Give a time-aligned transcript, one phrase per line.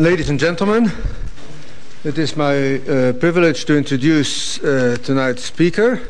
[0.00, 0.90] Ladies and gentlemen,
[2.02, 6.00] it is my uh, privilege to introduce uh, tonight's speaker.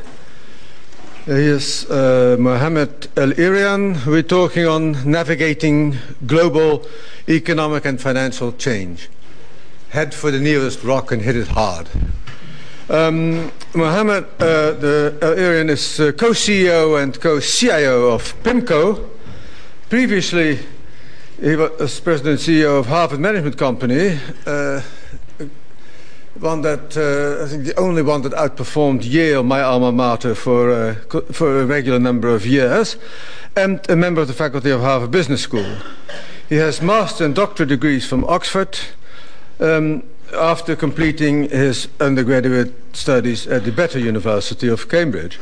[1.25, 4.03] He is uh, Mohamed El-Erian.
[4.07, 6.87] We're talking on navigating global
[7.29, 9.07] economic and financial change.
[9.89, 11.87] Head for the nearest rock and hit it hard.
[12.89, 14.73] Um, Mohamed uh,
[15.21, 19.11] El-Erian is uh, co-CEO and co-CIO of PIMCO.
[19.89, 20.57] Previously,
[21.39, 24.81] he was president and CEO of Harvard Management Company, uh,
[26.39, 30.71] one that uh, I think the only one that outperformed Yale, my alma mater, for
[30.71, 30.95] uh,
[31.31, 32.97] for a regular number of years,
[33.55, 35.77] and a member of the faculty of Harvard Business School.
[36.47, 38.79] He has master and doctorate degrees from Oxford.
[39.59, 45.39] Um, after completing his undergraduate studies at the Better University of Cambridge,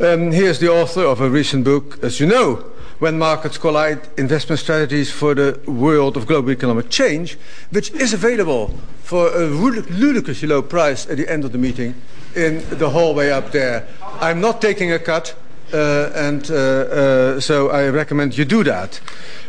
[0.00, 2.64] um, he is the author of a recent book, as you know,
[2.98, 7.36] when markets collide investment strategies for the world of global economic change,
[7.70, 11.94] which is available for a ludicrously low price at the end of the meeting
[12.34, 13.86] in the hallway up there.
[14.20, 15.34] I'm not taking a cut,
[15.72, 19.00] uh, and uh, uh, so I recommend you do that.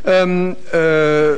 [0.04, 1.38] Um, uh,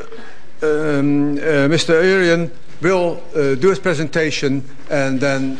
[0.62, 2.02] um, uh, Mr.
[2.02, 5.58] Arian will uh, do his presentation, and then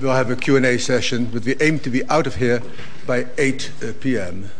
[0.00, 2.62] we'll have a Q&A session, but we aim to be out of here
[3.06, 4.50] by 8 p.m.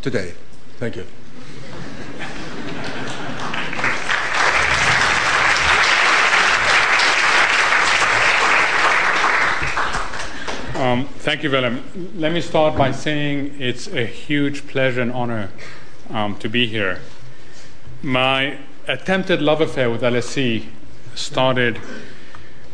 [0.00, 0.34] today.
[0.82, 1.06] Thank you.
[10.74, 11.84] Um, thank you, Willem.
[12.16, 15.50] Let me start by saying it's a huge pleasure and honor
[16.10, 16.98] um, to be here.
[18.02, 20.66] My attempted love affair with LSE
[21.14, 21.76] started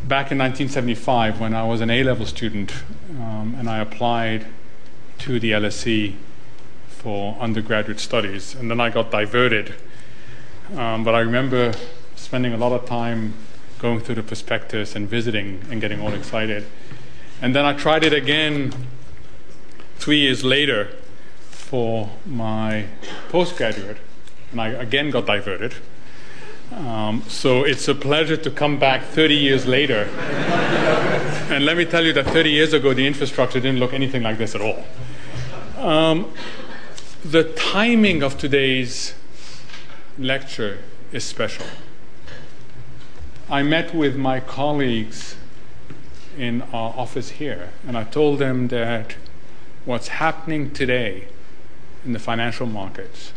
[0.03, 2.73] back in 1975 when I was an A level student
[3.11, 4.47] um, and I applied
[5.19, 6.15] to the LSE
[6.99, 9.73] for undergraduate studies, and then I got diverted.
[10.75, 11.73] Um, but I remember
[12.15, 13.33] spending a lot of time
[13.79, 16.65] going through the prospectus and visiting and getting all excited.
[17.41, 18.73] And then I tried it again
[19.95, 20.89] three years later
[21.49, 22.85] for my
[23.29, 23.97] postgraduate,
[24.51, 25.75] and I again got diverted.
[26.73, 30.03] Um, so it's a pleasure to come back 30 years later.
[31.49, 34.37] and let me tell you that 30 years ago, the infrastructure didn't look anything like
[34.37, 34.83] this at all.
[35.77, 36.31] Um,
[37.23, 39.13] the timing of today's
[40.17, 40.79] lecture
[41.11, 41.65] is special.
[43.49, 45.35] I met with my colleagues
[46.37, 49.15] in our office here, and I told them that
[49.83, 51.27] what's happening today
[52.05, 53.33] in the financial markets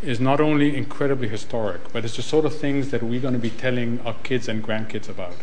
[0.00, 3.40] is not only incredibly historic, but it's the sort of things that we're going to
[3.40, 5.34] be telling our kids and grandkids about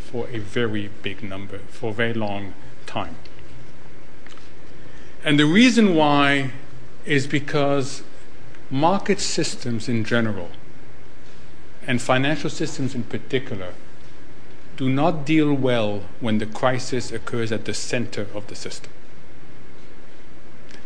[0.00, 2.52] for a very big number, for a very long
[2.84, 3.14] time.
[5.24, 6.50] And the reason why
[7.04, 8.02] is because
[8.70, 10.50] market systems in general,
[11.86, 13.74] and financial systems in particular,
[14.76, 18.90] do not deal well when the crisis occurs at the center of the system.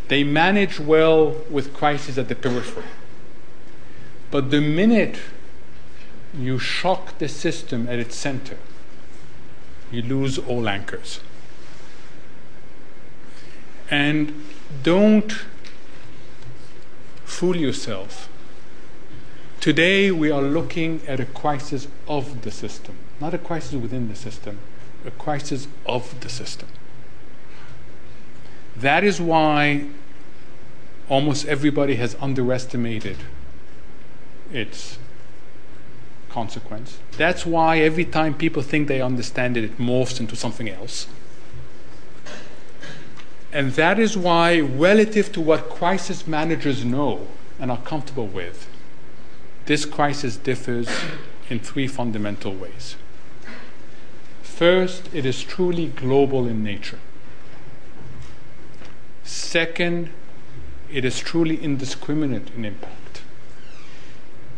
[0.08, 2.84] They manage well with crises at the periphery.
[4.30, 5.18] But the minute
[6.36, 8.58] you shock the system at its center,
[9.90, 11.20] you lose all anchors.
[13.90, 14.44] And
[14.82, 15.32] don't
[17.28, 18.28] fool yourself.
[19.60, 24.16] Today, we are looking at a crisis of the system, not a crisis within the
[24.16, 24.58] system,
[25.04, 26.68] a crisis of the system.
[28.76, 29.86] That is why
[31.08, 33.18] almost everybody has underestimated
[34.52, 34.98] its
[36.30, 36.98] consequence.
[37.16, 41.06] That's why every time people think they understand it, it morphs into something else.
[43.52, 47.26] And that is why, relative to what crisis managers know
[47.58, 48.68] and are comfortable with,
[49.64, 50.88] this crisis differs
[51.48, 52.96] in three fundamental ways.
[54.42, 56.98] First, it is truly global in nature.
[59.24, 60.10] Second,
[60.92, 63.22] it is truly indiscriminate in impact.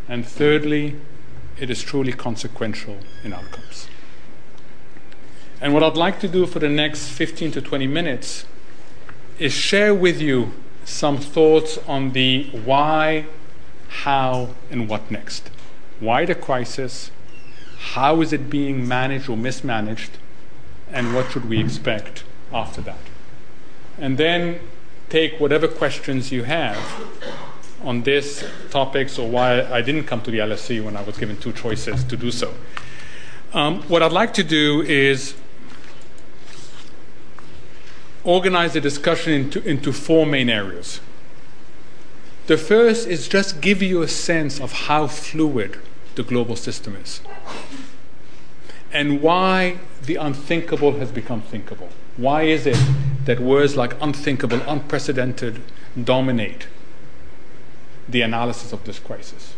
[0.08, 0.96] And thirdly,
[1.58, 3.88] it is truly consequential in outcomes.
[5.60, 8.46] And what I'd like to do for the next 15 to 20 minutes
[9.40, 10.52] is share with you
[10.84, 13.26] some thoughts on the why,
[13.88, 15.50] how, and what next.
[15.98, 17.10] Why the crisis?
[17.94, 20.10] How is it being managed or mismanaged?
[20.92, 22.98] And what should we expect after that?
[23.98, 24.60] And then
[25.08, 26.78] take whatever questions you have
[27.82, 31.38] on this topics or why I didn't come to the LSE when I was given
[31.38, 32.52] two choices to do so.
[33.54, 35.34] Um, what I'd like to do is
[38.24, 41.00] organize the discussion into, into four main areas.
[42.46, 45.78] The first is just give you a sense of how fluid
[46.16, 47.20] the global system is
[48.92, 51.88] and why the unthinkable has become thinkable.
[52.16, 52.78] Why is it
[53.24, 55.60] that words like unthinkable, unprecedented
[56.02, 56.66] dominate
[58.08, 59.54] the analysis of this crisis?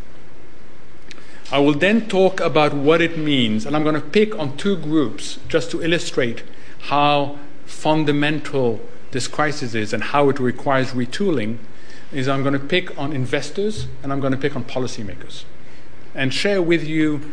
[1.51, 4.77] I will then talk about what it means, and I'm going to pick on two
[4.77, 6.43] groups just to illustrate
[6.83, 8.81] how fundamental
[9.13, 11.59] this crisis is and how it requires retooling.
[12.13, 15.45] Is I'm going to pick on investors and I'm going to pick on policymakers
[16.15, 17.33] and share with you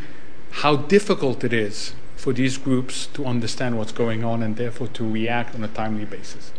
[0.52, 5.10] how difficult it is for these groups to understand what's going on and therefore to
[5.10, 6.52] react on a timely basis.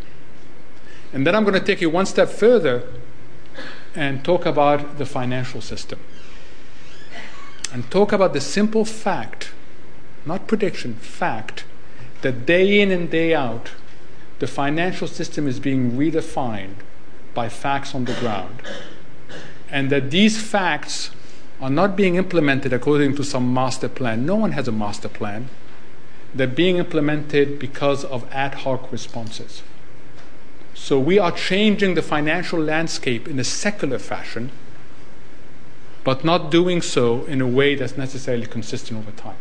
[1.13, 2.85] And then I'm going to take you one step further
[3.95, 5.99] and talk about the financial system.
[7.73, 9.53] And talk about the simple fact,
[10.25, 11.65] not prediction, fact,
[12.23, 13.71] that day in and day out,
[14.39, 16.77] the financial system is being redefined
[17.35, 18.63] by facts on the ground.
[19.71, 21.11] And that these facts
[21.61, 24.25] are not being implemented according to some master plan.
[24.25, 25.49] No one has a master plan.
[26.35, 29.63] They're being implemented because of ad hoc responses.
[30.75, 34.51] So we are changing the financial landscape in a secular fashion,
[36.03, 39.37] but not doing so in a way that's necessarily consistent over time.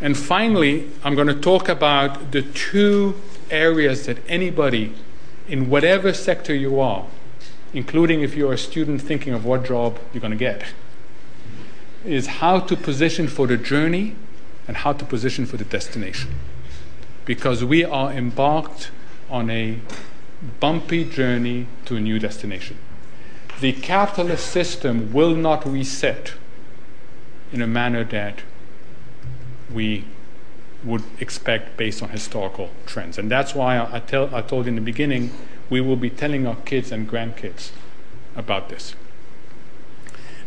[0.00, 3.20] And finally, I'm going to talk about the two
[3.50, 4.94] areas that anybody
[5.48, 7.06] in whatever sector you are
[7.76, 10.64] including if you're a student thinking of what job you're going to get,
[12.06, 14.16] is how to position for the journey
[14.66, 16.34] and how to position for the destination.
[17.26, 18.90] Because we are embarked
[19.28, 19.78] on a
[20.58, 22.78] bumpy journey to a new destination.
[23.60, 26.32] The capitalist system will not reset
[27.52, 28.40] in a manner that
[29.72, 30.04] we
[30.84, 33.18] would expect based on historical trends.
[33.18, 35.32] And that's why I, tell, I told you in the beginning
[35.68, 37.70] we will be telling our kids and grandkids
[38.36, 38.94] about this.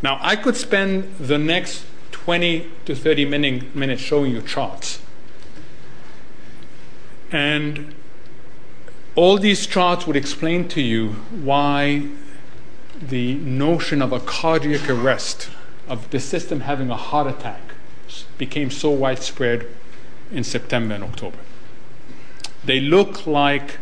[0.01, 5.01] Now, I could spend the next 20 to 30 minutes showing you charts.
[7.31, 7.94] And
[9.15, 11.10] all these charts would explain to you
[11.44, 12.07] why
[13.01, 15.50] the notion of a cardiac arrest,
[15.88, 17.69] of the system having a heart attack,
[18.38, 19.68] became so widespread
[20.32, 21.38] in September and October.
[22.64, 23.78] They look like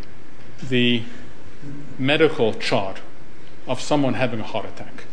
[0.62, 1.04] the
[1.98, 3.02] medical chart
[3.68, 5.04] of someone having a heart attack.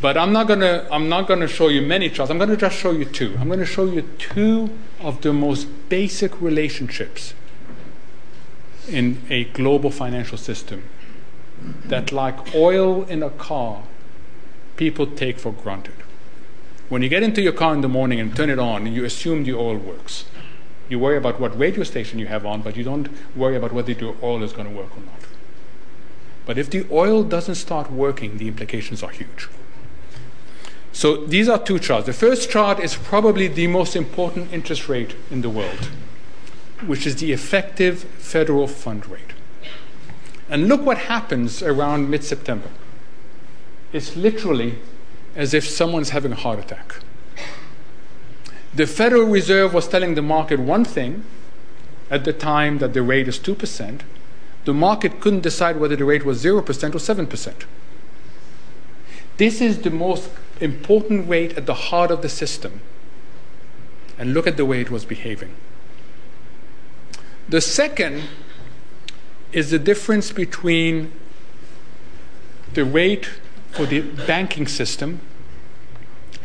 [0.00, 2.30] But I'm not going to I'm not going to show you many charts.
[2.30, 3.36] I'm going to just show you two.
[3.40, 7.34] I'm going to show you two of the most basic relationships
[8.88, 10.84] in a global financial system
[11.84, 13.82] that like oil in a car
[14.76, 15.94] people take for granted.
[16.88, 19.44] When you get into your car in the morning and turn it on, you assume
[19.44, 20.24] the oil works.
[20.88, 23.92] You worry about what radio station you have on, but you don't worry about whether
[23.92, 25.20] the oil is going to work or not.
[26.46, 29.48] But if the oil doesn't start working, the implications are huge.
[30.92, 32.06] So these are two charts.
[32.06, 35.90] The first chart is probably the most important interest rate in the world,
[36.86, 39.34] which is the effective federal fund rate.
[40.48, 42.70] And look what happens around mid September.
[43.92, 44.76] It's literally
[45.38, 46.96] as if someone's having a heart attack.
[48.74, 51.24] The Federal Reserve was telling the market one thing
[52.10, 54.00] at the time that the rate is 2%.
[54.64, 57.54] The market couldn't decide whether the rate was 0% or 7%.
[59.36, 60.28] This is the most
[60.60, 62.80] important rate at the heart of the system.
[64.18, 65.54] And look at the way it was behaving.
[67.48, 68.24] The second
[69.52, 71.12] is the difference between
[72.74, 73.30] the rate
[73.78, 75.20] for the banking system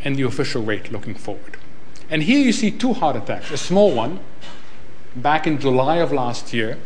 [0.04, 1.56] and the official rate looking forward.
[2.08, 4.20] And here you see two heart attacks a small one
[5.16, 6.78] back in July of last year,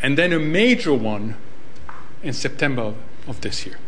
[0.00, 1.34] and then a major one
[2.22, 2.94] in September
[3.26, 3.78] of this year.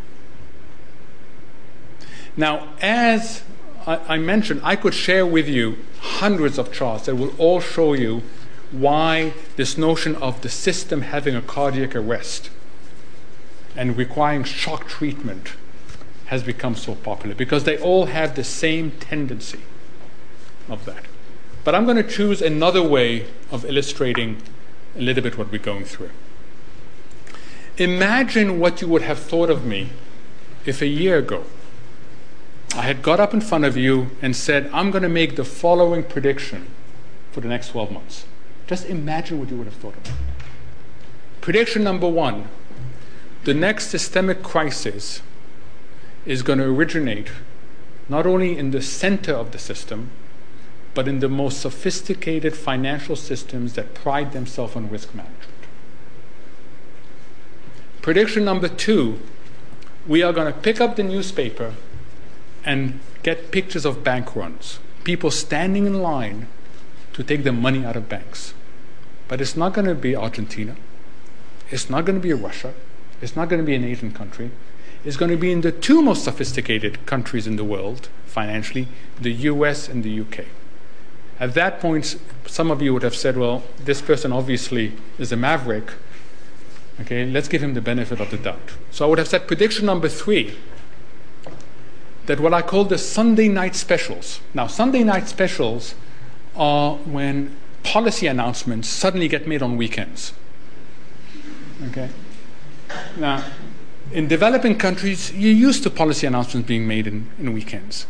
[2.37, 3.45] Now, as
[3.87, 8.25] I mentioned, I could share with you hundreds of charts that will all show you
[8.73, 12.51] why this notion of the system having a cardiac arrest
[13.77, 15.53] and requiring shock treatment
[16.27, 19.61] has become so popular because they all have the same tendency
[20.69, 21.05] of that.
[21.63, 24.43] But I'm going to choose another way of illustrating
[24.97, 26.11] a little bit what we're going through.
[27.77, 29.91] Imagine what you would have thought of me
[30.65, 31.45] if a year ago
[32.75, 35.45] I had got up in front of you and said, I'm going to make the
[35.45, 36.67] following prediction
[37.33, 38.27] for the next 12 months.
[38.67, 40.13] Just imagine what you would have thought of me.
[41.41, 42.49] Prediction number one
[43.47, 45.23] the next systemic crisis
[46.25, 47.29] is going to originate
[48.09, 50.11] not only in the center of the system,
[50.95, 55.63] but in the most sophisticated financial systems that pride themselves on risk management.
[58.03, 59.21] Prediction number two
[60.09, 61.75] we are going to pick up the newspaper
[62.65, 66.49] and get pictures of bank runs, people standing in line
[67.13, 68.55] to take their money out of banks.
[69.29, 70.75] But it's not going to be Argentina.
[71.71, 72.75] It's not going to be Russia.
[73.21, 74.51] It's not going to be an Asian country.
[75.05, 78.89] It's going to be in the two most sophisticated countries in the world financially
[79.21, 80.45] the US and the UK.
[81.39, 85.37] At that point, some of you would have said, well, this person obviously is a
[85.37, 85.93] maverick.
[87.01, 88.73] Okay, let's give him the benefit of the doubt.
[88.91, 90.57] So I would have said prediction number three
[92.27, 94.41] that what I call the Sunday night specials.
[94.53, 95.95] Now, Sunday night specials
[96.57, 100.33] are when policy announcements suddenly get made on weekends.
[101.89, 102.09] Okay?
[103.17, 103.45] Now,
[104.13, 108.07] in developing countries, you're used to policy announcements being made in, in weekends.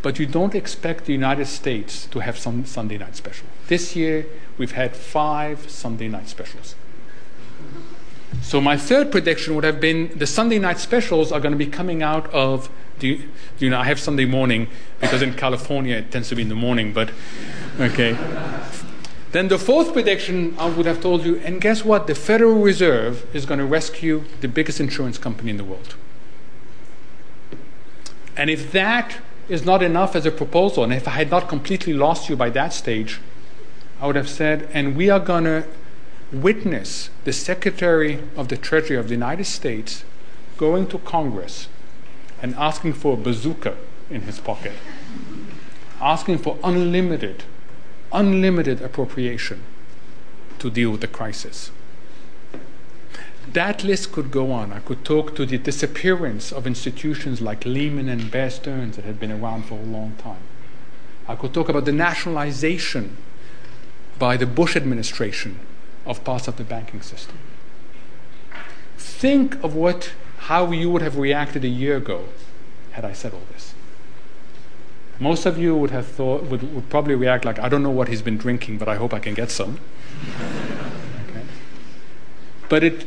[0.00, 3.46] But you don't expect the United States to have some Sunday night special.
[3.68, 4.26] This year,
[4.58, 6.74] we've had five Sunday night specials.
[8.40, 11.66] So my third prediction would have been the Sunday night specials are going to be
[11.66, 12.68] coming out of
[12.98, 13.20] the,
[13.58, 14.68] you know, I have Sunday morning
[15.00, 17.10] because in California it tends to be in the morning, but
[17.78, 18.16] okay.
[19.32, 22.06] Then the fourth prediction I would have told you, and guess what?
[22.06, 25.96] The Federal Reserve is going to rescue the biggest insurance company in the world.
[28.36, 31.94] And if that is not enough as a proposal, and if I had not completely
[31.94, 33.20] lost you by that stage,
[34.00, 35.64] I would have said, and we are going to
[36.30, 40.04] witness the Secretary of the Treasury of the United States
[40.56, 41.68] going to Congress
[42.42, 43.76] and asking for a bazooka
[44.10, 44.72] in his pocket,
[46.00, 47.44] asking for unlimited,
[48.12, 49.62] unlimited appropriation
[50.58, 51.70] to deal with the crisis.
[53.52, 54.72] That list could go on.
[54.72, 59.18] I could talk to the disappearance of institutions like Lehman and Bear Stearns that had
[59.18, 60.42] been around for a long time.
[61.26, 63.16] I could talk about the nationalization
[64.18, 65.58] by the Bush administration
[66.06, 67.36] of parts of the banking system.
[68.96, 72.26] Think of what, how you would have reacted a year ago
[72.92, 73.71] had I said all this.
[75.22, 78.08] Most of you would have thought, would, would probably react like, I don't know what
[78.08, 79.78] he's been drinking, but I hope I can get some.
[81.28, 81.44] okay.
[82.68, 83.06] But it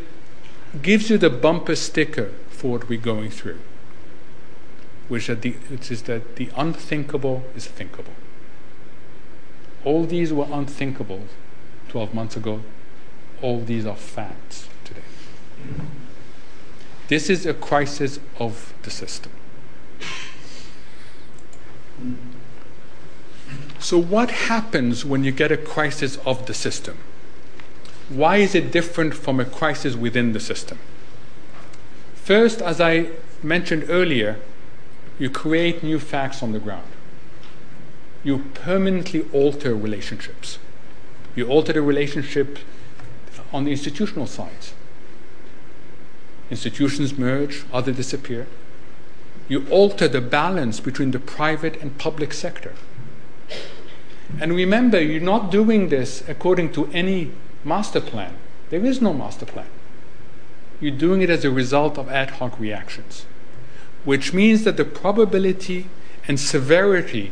[0.81, 3.60] gives you the bumper sticker for what we're going through,
[5.10, 8.13] which, the, which is that the unthinkable is thinkable.
[9.84, 11.24] All these were unthinkable
[11.89, 12.62] 12 months ago,
[13.41, 15.01] all these are facts today.
[17.10, 19.34] This is a crisis of the system.
[23.86, 26.98] So, what happens when you get a crisis of the system?
[28.10, 30.80] Why is it different from a crisis within the system?
[32.15, 33.10] First, as I
[33.44, 34.39] mentioned earlier,
[35.20, 36.88] you create new facts on the ground.
[38.24, 40.58] You permanently alter relationships.
[41.36, 42.58] You alter the relationship
[43.54, 44.74] on the institutional side.
[46.50, 48.48] Institutions merge, others disappear.
[49.48, 52.74] You alter the balance between the private and public sector.
[54.39, 57.32] And remember, you're not doing this according to any
[57.63, 58.36] master plan.
[58.70, 59.67] There is no master plan.
[60.79, 63.25] You're doing it as a result of ad hoc reactions,
[64.03, 65.88] which means that the probability
[66.27, 67.32] and severity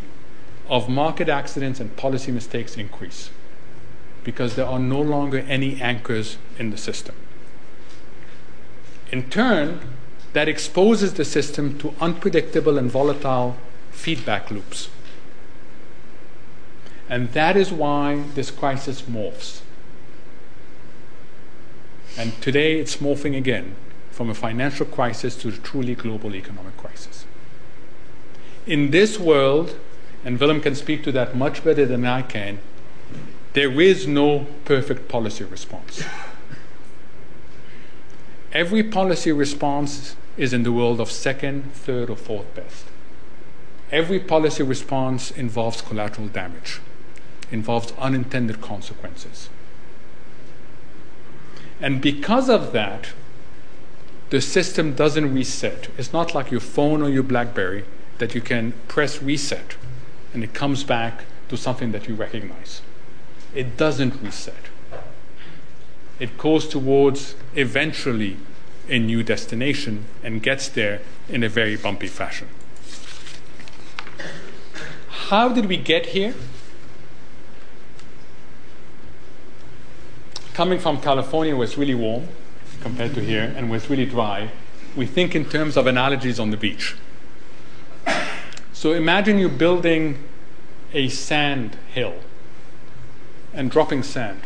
[0.69, 3.29] of market accidents and policy mistakes increase
[4.23, 7.15] because there are no longer any anchors in the system.
[9.11, 9.81] In turn,
[10.33, 13.57] that exposes the system to unpredictable and volatile
[13.91, 14.89] feedback loops.
[17.09, 19.61] And that is why this crisis morphs.
[22.17, 23.75] And today it's morphing again
[24.11, 27.25] from a financial crisis to a truly global economic crisis.
[28.65, 29.75] In this world,
[30.23, 32.59] and Willem can speak to that much better than I can,
[33.53, 36.03] there is no perfect policy response.
[38.53, 42.85] Every policy response is in the world of second, third, or fourth best.
[43.91, 46.79] Every policy response involves collateral damage,
[47.51, 49.49] involves unintended consequences.
[51.79, 53.09] And because of that,
[54.29, 55.89] the system doesn't reset.
[55.97, 57.85] It's not like your phone or your Blackberry
[58.17, 59.75] that you can press reset
[60.33, 62.81] and it comes back to something that you recognize
[63.53, 64.69] it doesn't reset.
[66.19, 68.37] It goes towards eventually
[68.89, 72.47] a new destination and gets there in a very bumpy fashion.
[75.29, 76.33] How did we get here?
[80.53, 82.27] Coming from California, where it's really warm
[82.81, 84.51] compared to here, and where it's really dry,
[84.95, 86.95] we think in terms of analogies on the beach.
[88.71, 90.23] So imagine you're building
[90.93, 92.15] a sand hill
[93.53, 94.41] and dropping sand.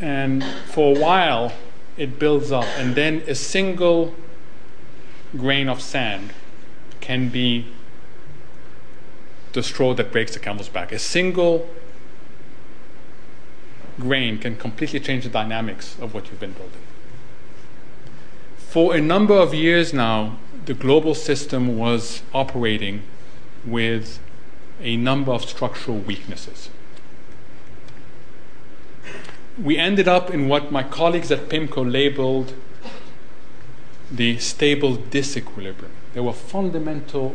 [0.00, 1.52] And for a while,
[1.96, 4.14] it builds up, and then a single
[5.36, 6.32] grain of sand
[7.00, 7.66] can be
[9.52, 10.92] the straw that breaks the camel's back.
[10.92, 11.68] A single
[13.98, 16.80] grain can completely change the dynamics of what you've been building.
[18.56, 23.02] For a number of years now, the global system was operating
[23.66, 24.18] with
[24.80, 26.70] a number of structural weaknesses.
[29.60, 32.54] We ended up in what my colleagues at PIMCO labeled
[34.10, 35.90] the stable disequilibrium.
[36.14, 37.34] There were fundamental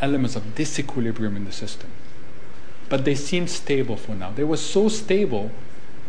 [0.00, 1.90] elements of disequilibrium in the system.
[2.88, 4.30] But they seemed stable for now.
[4.30, 5.50] They were so stable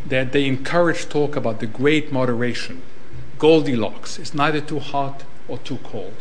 [0.07, 2.81] that they encouraged talk about the great moderation.
[3.37, 4.19] Goldilocks.
[4.19, 6.15] It's neither too hot or too cold.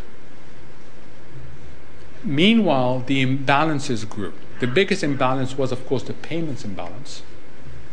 [2.24, 4.32] Meanwhile, the imbalances grew.
[4.60, 7.22] The biggest imbalance was, of course, the payments imbalance,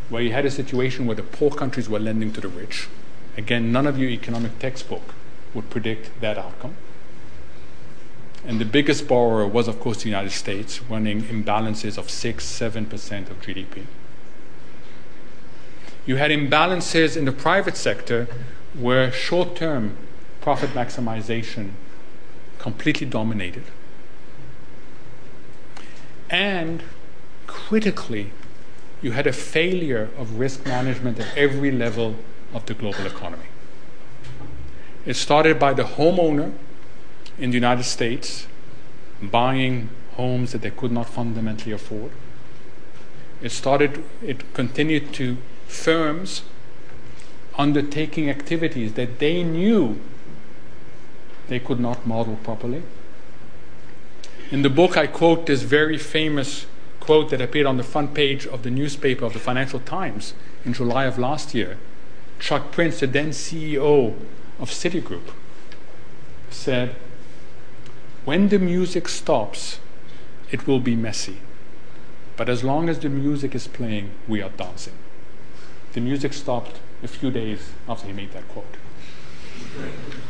[0.08, 2.88] where you had a situation where the poor countries were lending to the rich.
[3.36, 5.14] Again, none of your economic textbook
[5.54, 6.76] would predict that outcome.
[8.46, 13.30] And the biggest borrower was, of course, the United States, running imbalances of 6 7%
[13.30, 13.86] of GDP.
[16.06, 18.28] You had imbalances in the private sector
[18.74, 19.96] where short term
[20.40, 21.70] profit maximization
[22.58, 23.64] completely dominated.
[26.30, 26.84] And
[27.48, 28.30] critically,
[29.02, 32.14] you had a failure of risk management at every level
[32.54, 33.46] of the global economy.
[35.04, 36.52] It started by the homeowner
[37.38, 38.46] in the United States
[39.22, 42.10] buying homes that they could not fundamentally afford.
[43.42, 46.42] It started, it continued to firms
[47.58, 50.00] undertaking activities that they knew
[51.48, 52.82] they could not model properly.
[54.50, 56.66] In the book, I quote this very famous
[57.00, 60.72] quote that appeared on the front page of the newspaper of the Financial Times in
[60.72, 61.78] July of last year.
[62.38, 64.14] Chuck Prince, the then CEO
[64.58, 65.30] of Citigroup,
[66.50, 66.96] said,
[68.26, 69.78] when the music stops,
[70.50, 71.38] it will be messy.
[72.36, 74.92] But as long as the music is playing, we are dancing.
[75.94, 78.76] The music stopped a few days after he made that quote.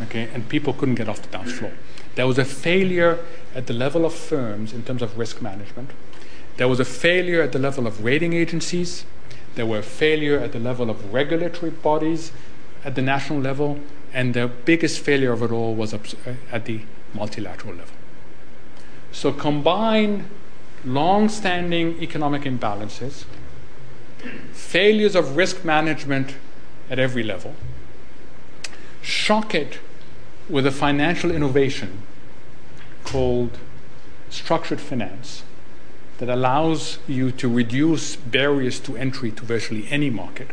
[0.03, 1.73] Okay, and people couldn't get off the dance floor.
[2.15, 3.19] There was a failure
[3.55, 5.91] at the level of firms in terms of risk management.
[6.59, 9.05] There was a failure at the level of rating agencies.
[9.55, 12.31] There were failure at the level of regulatory bodies
[12.85, 13.81] at the national level.
[14.17, 15.99] And the biggest failure of it all was uh,
[16.51, 16.81] at the
[17.13, 17.95] multilateral level.
[19.13, 20.25] So combine
[20.87, 23.27] long standing economic imbalances,
[24.55, 26.35] failures of risk management
[26.89, 27.57] at every level,
[29.03, 29.81] shock it
[30.49, 32.01] with a financial innovation
[33.05, 33.59] called
[34.31, 35.43] structured finance
[36.17, 40.53] that allows you to reduce barriers to entry to virtually any market,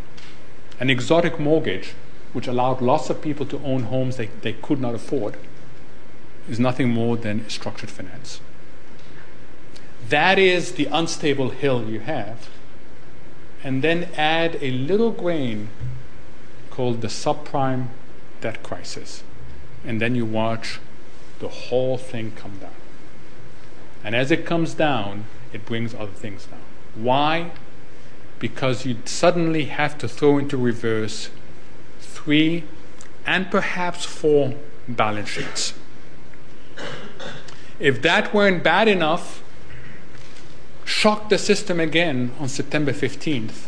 [0.82, 1.94] an exotic mortgage
[2.34, 5.38] which allowed lots of people to own homes they, they could not afford
[6.50, 8.42] is nothing more than structured finance.
[10.10, 12.50] That is the unstable hill you have.
[13.64, 15.70] And then add a little grain
[16.70, 17.88] called the subprime
[18.42, 19.24] debt crisis.
[19.86, 20.80] And then you watch
[21.40, 22.72] the whole thing come down.
[24.04, 26.60] And as it comes down, it brings other things down.
[26.96, 27.52] Why?
[28.40, 31.30] Because you suddenly have to throw into reverse
[32.24, 32.64] three
[33.26, 34.56] and perhaps four
[34.88, 35.74] balance sheets.
[37.80, 39.44] If that weren't bad enough,
[40.86, 43.68] shock the system again on September 15th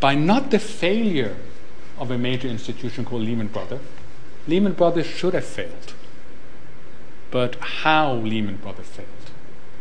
[0.00, 1.36] by not the failure
[1.98, 3.80] of a major institution called Lehman Brothers.
[4.46, 5.94] Lehman Brothers should have failed,
[7.30, 9.08] but how Lehman Brothers failed,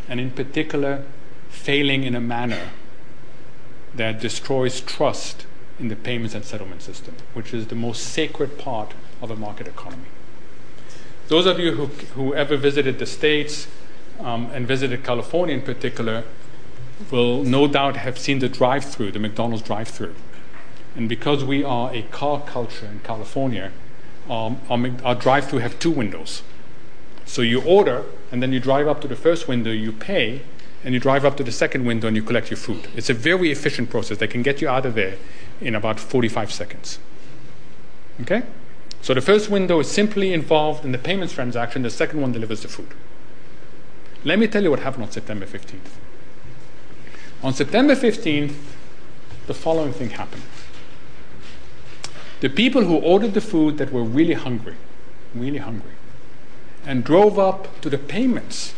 [0.08, 1.04] and in particular,
[1.50, 2.70] failing in a manner
[3.96, 5.46] that destroys trust
[5.80, 9.68] in the payments and settlement system, which is the most sacred part of a market
[9.68, 10.08] economy.
[11.28, 13.68] Those of you who, who ever visited the States
[14.20, 16.24] um, and visited California in particular
[17.12, 20.16] will no doubt have seen the drive through, the McDonald's drive through.
[20.96, 23.72] And because we are a car culture in California,
[24.30, 26.44] um, our, our drive through have two windows.
[27.26, 30.42] So you order, and then you drive up to the first window, you pay,
[30.84, 32.88] and you drive up to the second window and you collect your food.
[32.96, 34.18] It's a very efficient process.
[34.18, 35.16] They can get you out of there
[35.66, 37.00] in about 45 seconds.
[38.22, 38.44] Okay?
[39.02, 42.62] So the first window is simply involved in the payments transaction, the second one delivers
[42.62, 42.90] the food.
[44.24, 45.92] Let me tell you what happened on September 15th.
[47.44, 48.56] On September 15th,
[49.48, 50.44] the following thing happened.
[52.40, 54.76] The people who ordered the food that were really hungry,
[55.36, 55.92] really hungry,
[56.86, 58.74] and drove up to the payments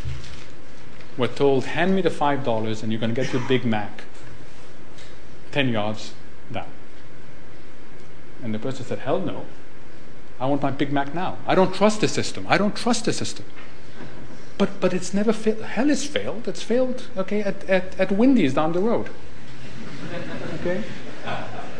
[1.16, 4.02] were told, hand me the $5 and you're going to get your Big Mac
[5.52, 6.12] 10 yards
[6.52, 6.66] down.
[8.42, 9.46] And the person said, hell no.
[10.38, 11.38] I want my Big Mac now.
[11.46, 12.46] I don't trust the system.
[12.48, 13.46] I don't trust the system.
[14.58, 15.62] But, but it's never failed.
[15.62, 16.48] Hell, it's failed.
[16.48, 19.10] It's failed, okay, at, at, at Wendy's down the road.
[20.60, 20.82] Okay?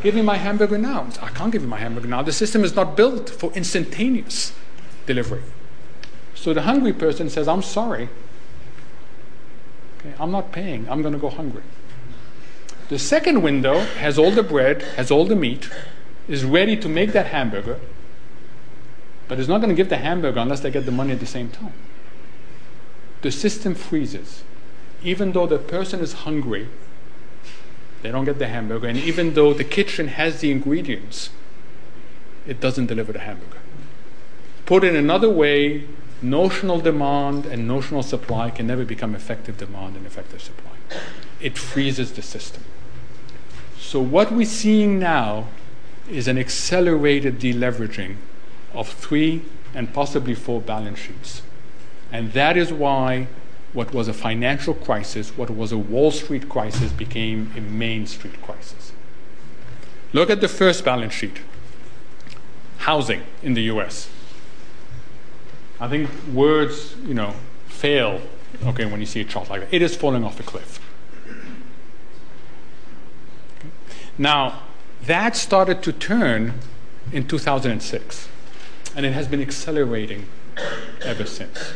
[0.03, 1.09] Give me my hamburger now.
[1.23, 2.23] I can't give you my hamburger now.
[2.23, 4.55] The system is not built for instantaneous
[5.07, 5.42] delivery.
[6.35, 8.09] So the hungry person says, I'm sorry.
[9.99, 10.88] Okay, I'm not paying.
[10.88, 11.62] I'm going to go hungry.
[12.88, 15.69] The second window has all the bread, has all the meat,
[16.29, 17.79] is ready to make that hamburger,
[19.29, 21.27] but is not going to give the hamburger unless they get the money at the
[21.27, 21.73] same time.
[23.23, 24.43] The system freezes.
[25.03, 26.69] Even though the person is hungry,
[28.03, 31.31] they don't get the hamburger, and even though the kitchen has the ingredients,
[32.47, 33.59] it doesn't deliver the hamburger.
[34.65, 35.85] Put in another way,
[36.23, 40.73] notional demand and notional supply can never become effective demand and effective supply.
[41.41, 42.65] It freezes the system.
[43.79, 45.47] So, what we're seeing now
[46.11, 48.16] is an accelerated deleveraging
[48.73, 49.42] of three
[49.75, 51.42] and possibly four balance sheets.
[52.12, 53.29] And that is why
[53.73, 58.40] what was a financial crisis, what was a Wall Street crisis, became a Main Street
[58.40, 58.92] crisis.
[60.12, 61.40] Look at the first balance sheet
[62.79, 64.09] housing in the US.
[65.79, 67.35] I think words, you know,
[67.66, 68.23] fail,
[68.64, 69.75] okay, when you see a chart like that.
[69.75, 70.81] It is falling off a cliff.
[73.61, 73.69] Okay.
[74.16, 74.62] Now,
[75.07, 76.55] that started to turn
[77.12, 78.29] in 2006,
[78.95, 80.29] and it has been accelerating
[81.03, 81.73] ever since.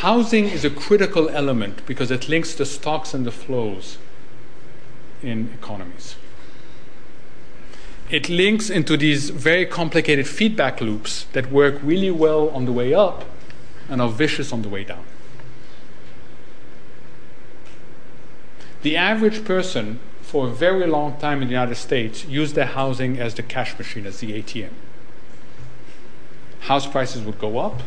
[0.00, 3.98] Housing is a critical element because it links the stocks and the flows
[5.22, 6.16] in economies.
[8.10, 12.92] It links into these very complicated feedback loops that work really well on the way
[12.92, 13.24] up
[13.88, 15.04] and are vicious on the way down.
[18.82, 20.00] The average person,
[20.32, 23.76] for a very long time in the United States, used their housing as the cash
[23.76, 24.70] machine, as the ATM.
[26.60, 27.82] House prices would go up,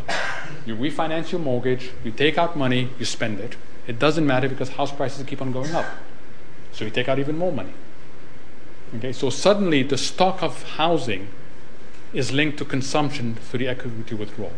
[0.63, 3.55] you refinance your mortgage, you take out money, you spend it.
[3.87, 5.87] It doesn't matter because house prices keep on going up.
[6.71, 7.73] So you take out even more money.
[8.95, 11.29] Okay, so suddenly the stock of housing
[12.13, 14.53] is linked to consumption through the equity withdrawal.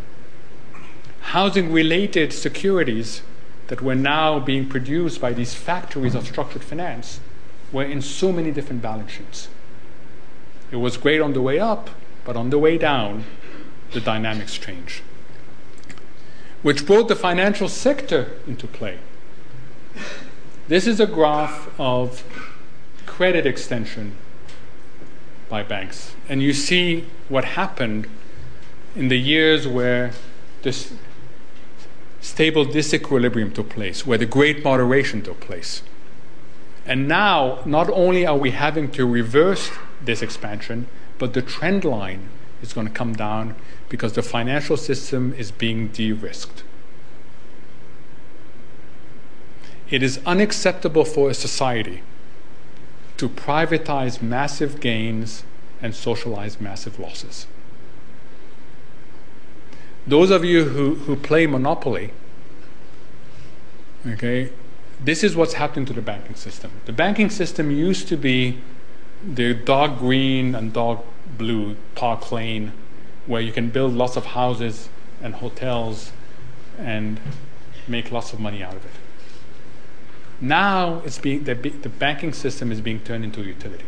[1.21, 3.21] Housing related securities
[3.67, 7.21] that were now being produced by these factories of structured finance
[7.72, 9.50] were in so many different balance sheets.
[10.72, 11.90] It was great on the way up,
[12.26, 13.24] but on the way down,
[13.92, 15.02] the dynamics change
[16.62, 18.98] which brought the financial sector into play.
[20.68, 22.24] This is a graph of
[23.06, 24.16] credit extension
[25.50, 26.14] by banks.
[26.28, 28.08] And you see what happened
[28.96, 30.12] in the years where
[30.64, 30.94] this
[32.20, 35.84] stable disequilibrium took place, where the great moderation took place.
[36.88, 39.69] And now, not only are we having to reverse
[40.02, 40.88] this expansion,
[41.19, 42.30] but the trend line
[42.62, 43.56] is going to come down
[43.89, 46.63] because the financial system is being de risked.
[49.89, 52.04] It is unacceptable for a society
[53.17, 55.43] to privatize massive gains
[55.82, 57.47] and socialize massive losses.
[60.06, 62.12] Those of you who, who play Monopoly,
[64.06, 64.52] okay,
[65.00, 66.72] this is what's happening to the banking system.
[66.86, 68.60] The banking system used to be
[69.24, 71.00] the dark green and dark
[71.38, 72.72] blue Park Lane
[73.26, 74.90] where you can build lots of houses
[75.22, 76.12] and hotels
[76.78, 77.20] and
[77.88, 78.92] make lots of money out of it.
[80.40, 83.86] Now it's being, the, the banking system is being turned into a utility.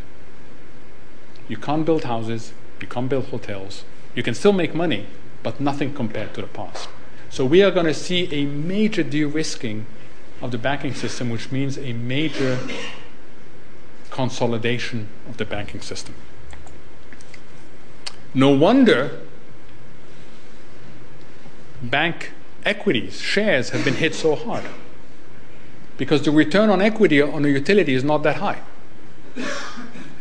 [1.48, 3.84] You can't build houses, you can't build hotels.
[4.16, 5.08] You can still make money,
[5.44, 6.90] but nothing compared to the past.
[7.30, 9.86] So we are going to see a major de-risking
[10.42, 12.60] of the banking system, which means a major
[14.10, 16.16] consolidation of the banking system.
[18.34, 19.20] No wonder
[21.82, 22.32] bank
[22.66, 24.66] equities, shares have been hit so hard.
[25.98, 28.62] Because the return on equity on a utility is not that high.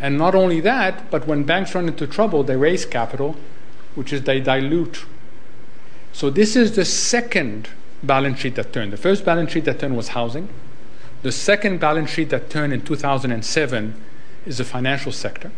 [0.01, 3.37] And not only that, but when banks run into trouble, they raise capital,
[3.95, 5.05] which is they dilute.
[6.13, 7.69] So this is the second
[8.03, 8.93] balance sheet that turned.
[8.93, 10.49] The first balance sheet that turned was housing.
[11.23, 14.01] The second balance sheet that turned in 2007
[14.47, 15.51] is the financial sector.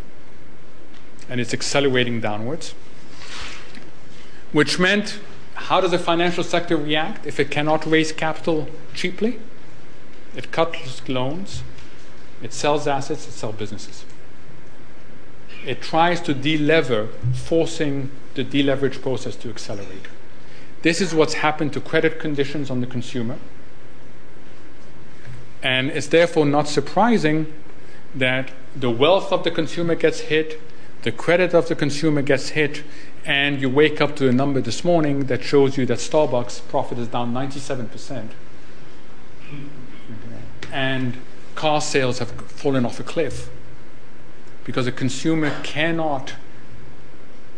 [1.29, 2.74] And it's accelerating downwards.
[4.53, 5.20] Which meant
[5.55, 9.38] how does the financial sector react if it cannot raise capital cheaply?
[10.35, 11.62] It cuts loans,
[12.42, 14.05] it sells assets, it sells businesses.
[15.66, 20.09] It tries to delever, forcing the deleverage process to accelerate.
[20.83, 23.38] This is what's happened to credit conditions on the consumer.
[25.62, 27.53] And it's therefore not surprising
[28.14, 30.61] that the wealth of the consumer gets hit,
[31.03, 32.83] the credit of the consumer gets hit,
[33.25, 36.99] and you wake up to a number this morning that shows you that Starbucks profit
[36.99, 38.29] is down 97%.
[40.73, 41.16] And
[41.55, 43.51] car sales have fallen off a cliff
[44.64, 46.35] because a consumer cannot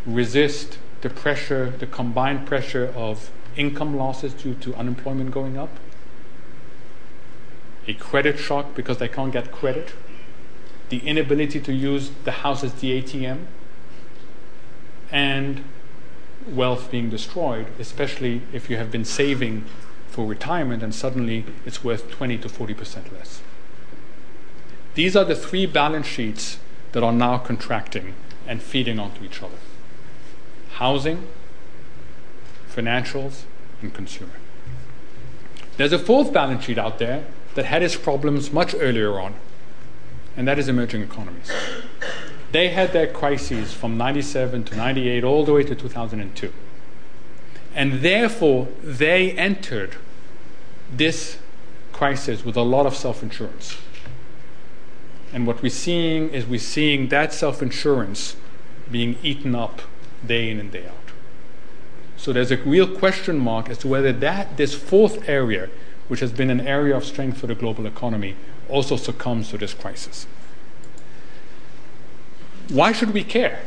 [0.06, 5.70] resist the pressure, the combined pressure of income losses due to unemployment going up,
[7.86, 9.94] a credit shock because they can't get credit,
[10.88, 13.46] the inability to use the house as the ATM,
[15.10, 15.64] and
[16.48, 19.64] wealth being destroyed, especially if you have been saving
[20.08, 23.42] for retirement and suddenly it's worth 20 to 40% less.
[24.94, 26.58] These are the three balance sheets
[26.92, 28.14] that are now contracting
[28.46, 29.56] and feeding onto each other
[30.74, 31.26] housing,
[32.70, 33.42] financials,
[33.80, 34.32] and consumer.
[35.76, 39.34] There's a fourth balance sheet out there that had its problems much earlier on,
[40.36, 41.50] and that is emerging economies.
[42.52, 46.52] They had their crises from 97 to 98 all the way to 2002.
[47.74, 49.96] And therefore, they entered
[50.92, 51.38] this
[51.92, 53.78] crisis with a lot of self insurance.
[55.32, 58.36] And what we're seeing is we're seeing that self insurance
[58.90, 59.80] being eaten up
[60.26, 60.94] day in and day out.
[62.16, 65.68] So there's a real question mark as to whether that this fourth area,
[66.08, 68.36] which has been an area of strength for the global economy,
[68.68, 70.26] also succumbs to this crisis.
[72.68, 73.60] Why should we care?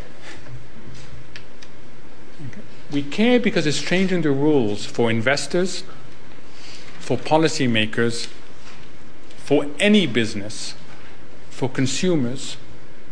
[2.91, 5.83] We care because it's changing the rules for investors,
[6.99, 8.27] for policymakers,
[9.37, 10.75] for any business,
[11.49, 12.57] for consumers,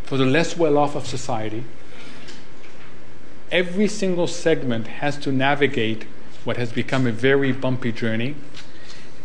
[0.04, 1.66] for the less well off of society.
[3.54, 6.06] Every single segment has to navigate
[6.44, 8.34] what has become a very bumpy journey.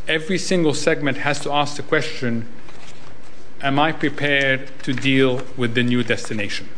[0.07, 2.47] Every single segment has to ask the question
[3.63, 6.69] am I prepared to deal with the new destination?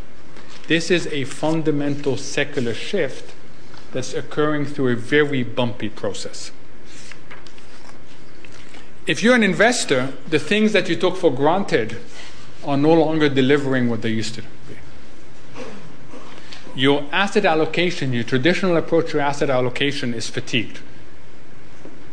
[0.69, 3.35] This is a fundamental secular shift
[3.91, 6.53] that's occurring through a very bumpy process.
[9.09, 11.97] If you're an investor, the things that you took for granted
[12.63, 14.45] are no longer delivering what they used to.
[16.75, 20.81] Your asset allocation, your traditional approach to asset allocation is fatigued.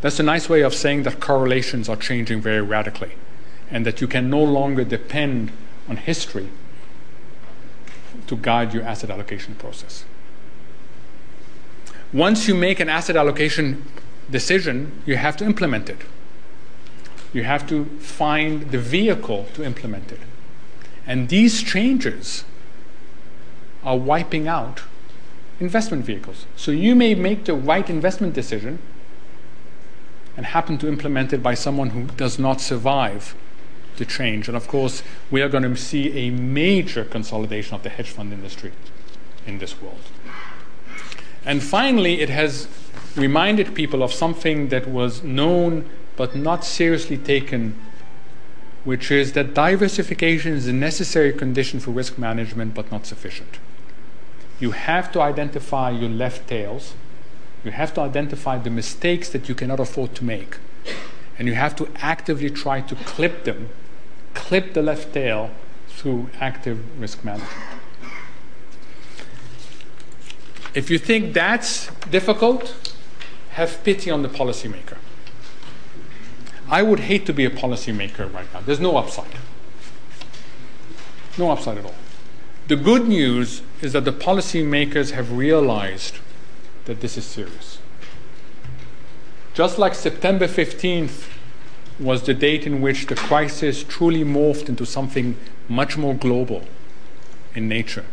[0.02, 3.12] That's a nice way of saying that correlations are changing very radically
[3.70, 5.52] and that you can no longer depend
[5.90, 6.50] on history
[8.28, 10.06] to guide your asset allocation process.
[12.14, 13.84] Once you make an asset allocation
[14.30, 16.00] decision, you have to implement it.
[17.34, 20.20] You have to find the vehicle to implement it.
[21.06, 22.44] And these changes
[23.88, 24.84] are wiping out
[25.60, 26.46] investment vehicles.
[26.56, 28.80] So you may make the right investment decision
[30.36, 33.34] and happen to implement it by someone who does not survive
[33.96, 34.48] the change.
[34.48, 38.32] And of course, we are going to see a major consolidation of the hedge fund
[38.32, 38.72] industry
[39.48, 40.02] in this world.
[41.46, 42.68] And finally, it has
[43.16, 47.80] reminded people of something that was known but not seriously taken,
[48.84, 53.60] which is that diversification is a necessary condition for risk management but not sufficient.
[54.60, 56.94] You have to identify your left tails.
[57.64, 60.58] You have to identify the mistakes that you cannot afford to make.
[61.38, 63.70] And you have to actively try to clip them
[64.38, 65.50] clip the left tail
[65.90, 67.52] through active risk management.
[70.74, 72.94] If you think that's difficult,
[73.52, 74.98] have pity on the policymaker.
[76.70, 78.62] I would hate to be a policymaker right now.
[78.62, 79.36] There's no upside.
[81.38, 81.96] No upside at all.
[82.68, 86.16] The good news is that the policymakers have realized
[86.84, 87.80] that this is serious.
[89.54, 91.30] Just like September 15th
[91.98, 95.38] was the date in which the crisis truly morphed into something
[95.70, 96.68] much more global
[97.56, 98.06] in nature.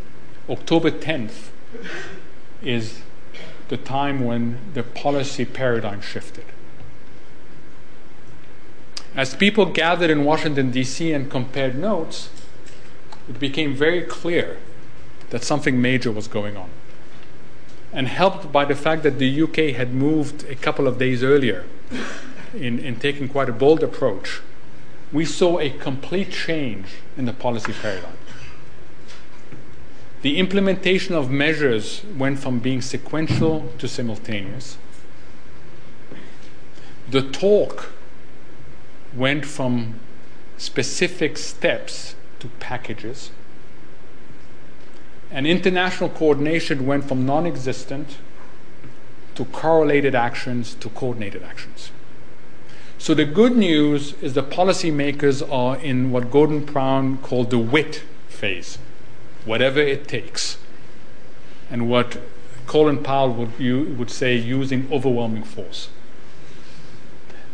[0.49, 1.49] October 10th
[2.63, 3.01] is
[3.69, 6.45] the time when the policy paradigm shifted.
[9.17, 12.31] As people gathered in Washington, D.C., and compared notes,
[13.29, 14.59] it became very clear
[15.31, 16.71] that something major was going on.
[17.93, 21.65] And helped by the fact that the UK had moved a couple of days earlier
[22.53, 24.41] in, in taking quite a bold approach,
[25.13, 28.17] we saw a complete change in the policy paradigm.
[30.23, 34.79] The implementation of measures went from being sequential to simultaneous.
[37.11, 37.93] The talk
[39.15, 40.01] went from
[40.57, 43.31] specific steps to packages.
[45.31, 48.19] And international coordination went from non existent
[49.35, 51.91] to correlated actions to coordinated actions.
[52.99, 58.05] So the good news is the policymakers are in what Gordon Brown called the wit
[58.29, 58.79] phase.
[59.45, 60.57] whatever it takes.
[61.71, 62.19] And what
[62.67, 65.89] Colin Powell would, would say, using overwhelming force.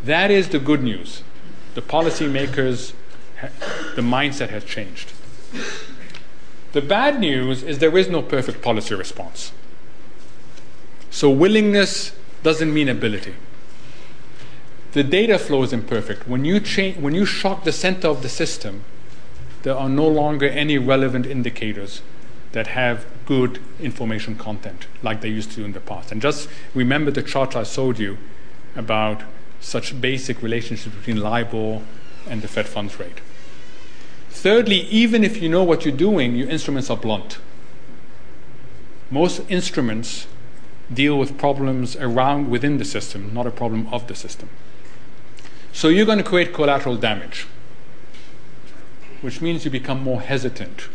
[0.03, 1.23] That is the good news.
[1.75, 2.93] The policymakers,
[3.95, 5.13] the mindset has changed.
[6.73, 9.51] The bad news is there is no perfect policy response.
[11.09, 13.35] So, willingness doesn't mean ability.
[14.93, 16.27] The data flow is imperfect.
[16.27, 18.83] When you, change, when you shock the center of the system,
[19.63, 22.01] there are no longer any relevant indicators
[22.53, 26.11] that have good information content like they used to in the past.
[26.11, 28.17] And just remember the chart I showed you
[28.75, 29.23] about
[29.59, 31.81] such basic relationship between LIBOR
[32.27, 33.21] and the Fed funds rate.
[34.31, 37.37] Thirdly, even if you know what you're doing, your instruments are blunt.
[39.11, 40.25] Most instruments
[40.91, 44.49] deal with problems around within the system, not a problem of the system.
[45.73, 47.45] So you're going to create collateral damage,
[49.21, 50.87] which means you become more hesitant.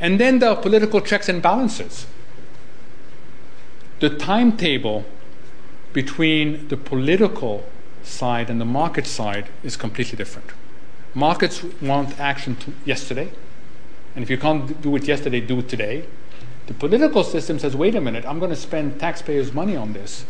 [0.00, 2.06] And then there are political checks and balances.
[4.00, 5.04] The timetable
[5.92, 7.64] between the political
[8.02, 10.50] side and the market side is completely different.
[11.14, 13.30] Markets want action yesterday,
[14.16, 16.06] and if you can't do it yesterday, do it today.
[16.66, 20.24] The political system says, wait a minute, I'm going to spend taxpayers' money on this.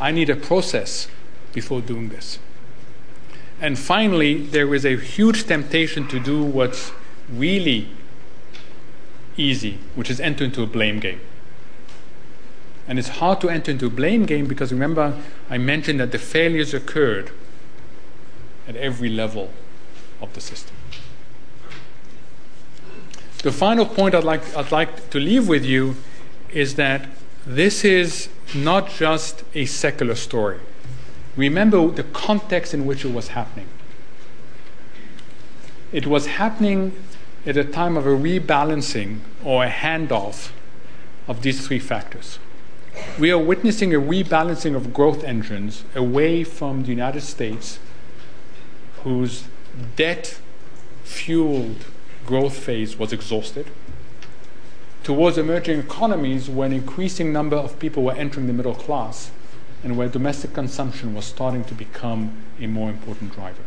[0.00, 1.06] I need a process
[1.52, 2.38] before doing this.
[3.60, 6.92] And finally, there is a huge temptation to do what's
[7.30, 7.88] really
[9.36, 11.20] easy, which is enter into a blame game.
[12.88, 16.18] And it's hard to enter into a blame game because remember, I mentioned that the
[16.18, 17.30] failures occurred
[18.66, 19.50] at every level
[20.20, 20.74] of the system.
[23.42, 25.96] The final point I'd like, I'd like to leave with you
[26.52, 27.06] is that
[27.46, 30.58] this is not just a secular story.
[31.36, 33.68] Remember the context in which it was happening.
[35.92, 36.92] It was happening
[37.46, 40.50] at a time of a rebalancing or a handoff
[41.28, 42.38] of these three factors.
[43.18, 47.78] We are witnessing a rebalancing of growth engines away from the United States,
[49.04, 49.44] whose
[49.96, 50.38] debt
[51.04, 51.86] fueled
[52.26, 53.66] growth phase was exhausted,
[55.02, 59.30] towards emerging economies where an increasing number of people were entering the middle class
[59.82, 63.62] and where domestic consumption was starting to become a more important driver.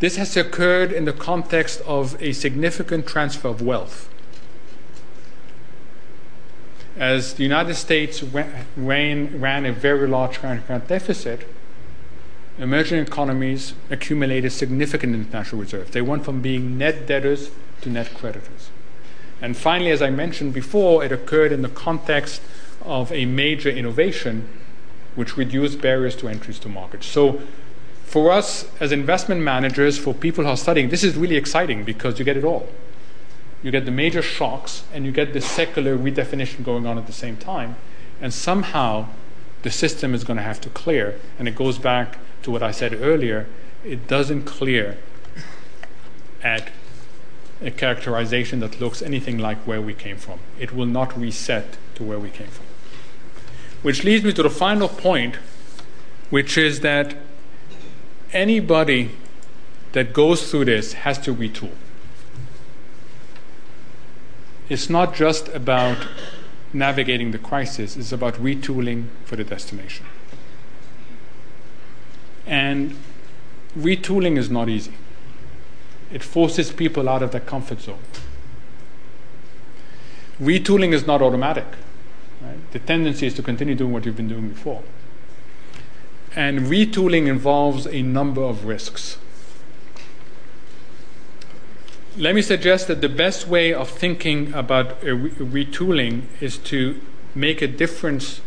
[0.00, 4.10] This has occurred in the context of a significant transfer of wealth.
[6.98, 11.48] As the United States ran, ran a very large current account deficit,
[12.58, 15.90] emerging economies accumulated significant international reserves.
[15.90, 17.50] They went from being net debtors
[17.82, 18.70] to net creditors.
[19.42, 22.40] And finally, as I mentioned before, it occurred in the context
[22.82, 24.48] of a major innovation
[25.14, 27.06] which reduced barriers to entries to markets.
[27.06, 27.42] So
[28.04, 32.18] for us as investment managers, for people who are studying, this is really exciting because
[32.18, 32.68] you get it all.
[33.62, 37.12] You get the major shocks and you get the secular redefinition going on at the
[37.12, 37.76] same time.
[38.20, 39.08] And somehow
[39.62, 41.18] the system is going to have to clear.
[41.38, 43.48] And it goes back to what I said earlier
[43.84, 44.98] it doesn't clear
[46.42, 46.70] at
[47.60, 50.38] a characterization that looks anything like where we came from.
[50.58, 52.66] It will not reset to where we came from.
[53.82, 55.36] Which leads me to the final point,
[56.30, 57.16] which is that
[58.32, 59.10] anybody
[59.92, 61.72] that goes through this has to retool.
[64.68, 66.06] It's not just about
[66.72, 70.06] navigating the crisis, it's about retooling for the destination.
[72.46, 72.96] And
[73.76, 74.94] retooling is not easy,
[76.12, 77.98] it forces people out of their comfort zone.
[80.40, 81.66] Retooling is not automatic.
[82.40, 82.70] Right?
[82.72, 84.82] The tendency is to continue doing what you've been doing before.
[86.34, 89.16] And retooling involves a number of risks.
[92.18, 97.00] Let me suggest that the best way of thinking about re- retooling is to
[97.34, 98.40] make a difference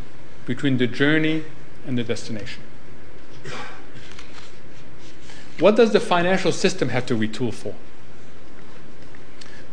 [0.46, 1.44] between the journey
[1.86, 2.64] and the destination.
[5.60, 7.76] What does the financial system have to retool for?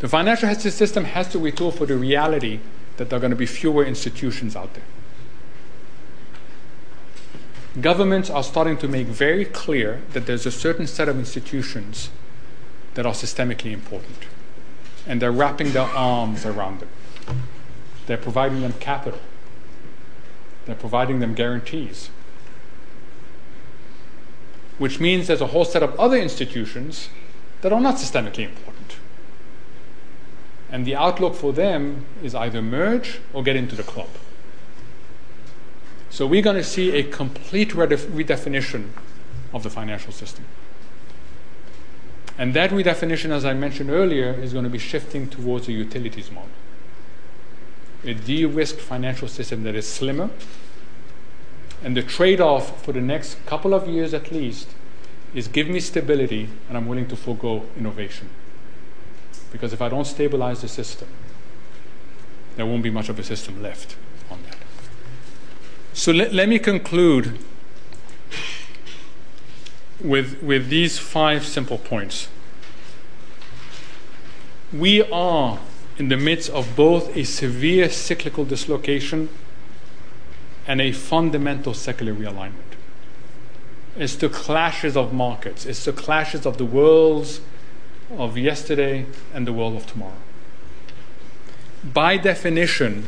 [0.01, 2.61] The financial system has to retool for the reality
[2.97, 4.85] that there are going to be fewer institutions out there
[7.81, 12.11] governments are starting to make very clear that there's a certain set of institutions
[12.95, 14.25] that are systemically important.
[15.07, 16.89] And they're wrapping their arms around them.
[18.07, 19.21] They're providing them capital.
[20.65, 22.11] They're providing them guarantees.
[24.79, 27.09] Which means there's a whole set of other institutions
[27.63, 28.97] that are not systemically important.
[30.71, 34.09] And the outlook for them is either merge or get into the club.
[36.11, 38.89] So we're going to see a complete redefinition
[39.53, 40.45] of the financial system.
[42.39, 46.31] And that redefinition, as I mentioned earlier, is going to be shifting towards a utilities
[46.31, 46.51] model.
[48.05, 50.31] A de risked financial system that is slimmer.
[51.83, 54.69] And the trade off for the next couple of years at least
[55.35, 58.31] is give me stability and I'm willing to forego innovation.
[59.53, 61.09] Because if I don't stabilize the system,
[62.57, 63.97] there won't be much of a system left
[64.31, 64.57] on that.
[65.93, 67.39] So let, let me conclude
[70.03, 72.29] with, with these five simple points.
[74.73, 75.59] We are
[75.99, 79.29] in the midst of both a severe cyclical dislocation
[80.67, 82.53] and a fundamental secular realignment.
[83.97, 87.41] It's the clashes of markets, it's the clashes of the worlds
[88.17, 90.17] of yesterday and the world of tomorrow.
[91.83, 93.07] By definition,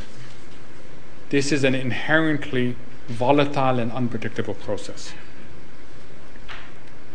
[1.31, 2.77] this is an inherently
[3.09, 5.13] volatile and unpredictable process.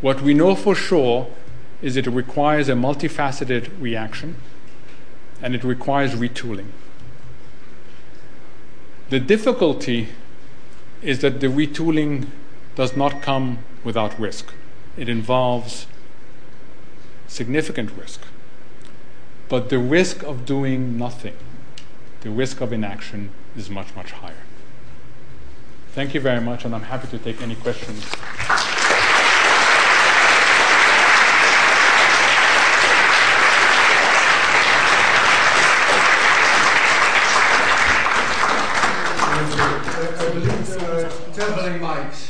[0.01, 1.29] What we know for sure
[1.81, 4.35] is it requires a multifaceted reaction
[5.41, 6.67] and it requires retooling.
[9.09, 10.09] The difficulty
[11.03, 12.27] is that the retooling
[12.75, 14.53] does not come without risk.
[14.97, 15.85] It involves
[17.27, 18.21] significant risk.
[19.49, 21.35] But the risk of doing nothing,
[22.21, 24.43] the risk of inaction, is much, much higher.
[25.91, 28.03] Thank you very much, and I'm happy to take any questions.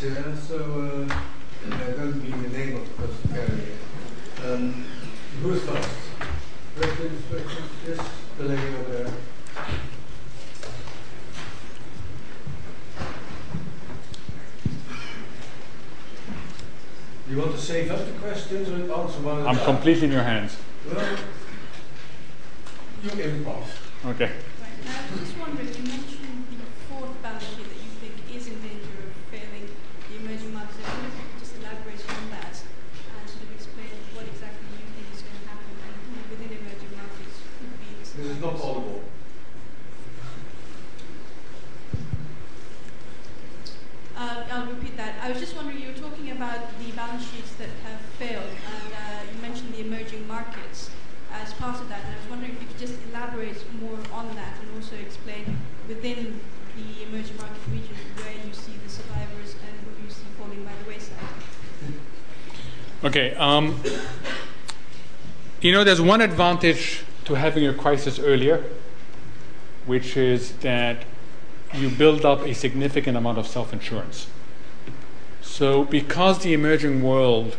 [0.04, 0.58] Yeah, so
[1.08, 1.16] uh,
[1.72, 4.46] I'm going to be the name of the person carrying it.
[4.46, 4.86] Um,
[5.42, 5.90] who's first?
[6.76, 7.70] Questions, questions?
[7.88, 8.00] Yes,
[8.38, 9.14] the lady over there.
[17.30, 19.66] You want to save up the questions or answer one at I'm time?
[19.66, 20.58] completely in your hands.
[20.86, 21.18] Well,
[23.04, 23.72] you impulse.
[24.06, 24.32] Okay.
[24.60, 24.78] Right.
[24.86, 28.60] I was just wondering, you mentioned the fourth balance sheet that you think is in
[28.60, 29.72] danger of failing
[30.12, 30.78] the emerging markets.
[30.84, 34.68] I wonder if you could just elaborate on that and sort of explain what exactly
[34.78, 38.14] you think is going to happen and who within emerging markets could be the This
[38.14, 38.78] is not survivors.
[38.78, 39.02] audible.
[44.16, 45.16] Uh, I'll repeat that.
[45.22, 48.94] I was just wondering, you were talking about the balance sheets that have failed, and
[48.94, 50.92] uh, you mentioned the emerging markets
[51.32, 52.06] as part of that.
[52.06, 55.58] And I was wondering if you could just elaborate more on that and also explain
[55.88, 56.40] within
[56.76, 60.72] the emerging market region where you see the survivors and who you see falling by
[60.84, 61.18] the wayside.
[63.04, 63.36] Okay.
[63.36, 63.82] Um,
[65.62, 68.64] you know, there's one advantage to having a crisis earlier,
[69.86, 71.04] which is that
[71.74, 74.28] you build up a significant amount of self insurance.
[75.42, 77.58] So, because the emerging world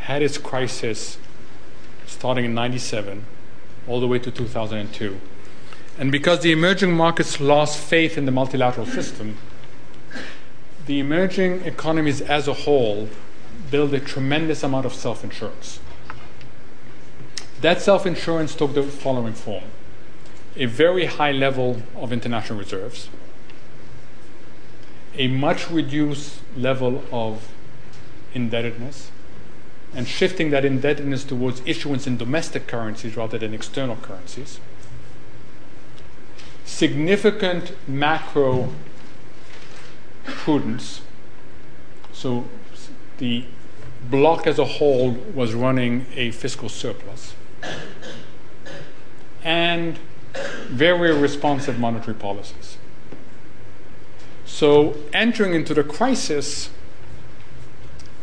[0.00, 1.18] had its crisis
[2.06, 3.24] starting in 97
[3.86, 5.20] all the way to 2002,
[5.98, 9.38] and because the emerging markets lost faith in the multilateral system,
[10.86, 13.08] the emerging economies as a whole
[13.70, 15.80] build a tremendous amount of self insurance.
[17.60, 19.64] That self insurance took the following form.
[20.56, 23.08] A very high level of international reserves,
[25.14, 27.48] a much reduced level of
[28.32, 29.10] indebtedness,
[29.94, 34.60] and shifting that indebtedness towards issuance in domestic currencies rather than external currencies,
[36.64, 38.72] significant macro
[40.24, 41.02] prudence.
[42.12, 42.46] So
[43.18, 43.44] the
[44.10, 47.34] bloc as a whole was running a fiscal surplus
[49.46, 49.96] and
[50.66, 52.76] very responsive monetary policies.
[54.44, 56.68] So, entering into the crisis,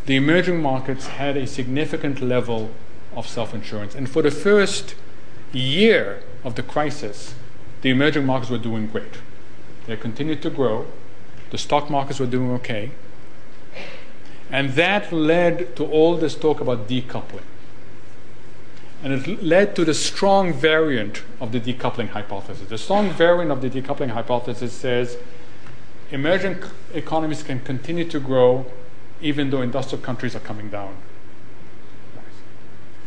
[0.05, 2.71] the emerging markets had a significant level
[3.15, 3.95] of self insurance.
[3.95, 4.95] And for the first
[5.53, 7.35] year of the crisis,
[7.81, 9.19] the emerging markets were doing great.
[9.85, 10.87] They continued to grow,
[11.51, 12.91] the stock markets were doing okay.
[14.51, 17.47] And that led to all this talk about decoupling.
[19.03, 22.69] And it led to the strong variant of the decoupling hypothesis.
[22.69, 25.17] The strong variant of the decoupling hypothesis says
[26.09, 28.65] emerging c- economies can continue to grow
[29.21, 30.95] even though industrial countries are coming down.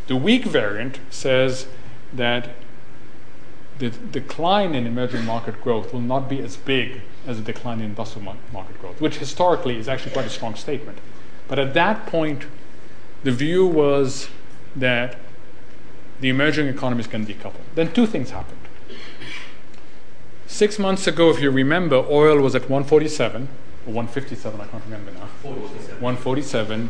[0.06, 1.66] The weak variant says
[2.12, 2.50] that
[3.78, 7.86] the decline in emerging market growth will not be as big as the decline in
[7.86, 10.98] industrial mar- market growth, which historically is actually quite a strong statement.
[11.48, 12.44] But at that point,
[13.22, 14.28] the view was
[14.74, 15.16] that
[16.20, 17.60] the emerging economies can decouple.
[17.74, 18.58] Then two things happened.
[20.46, 23.48] Six months ago, if you remember, oil was at 147
[23.86, 25.28] or 157, I can't remember now.
[25.42, 26.88] 147.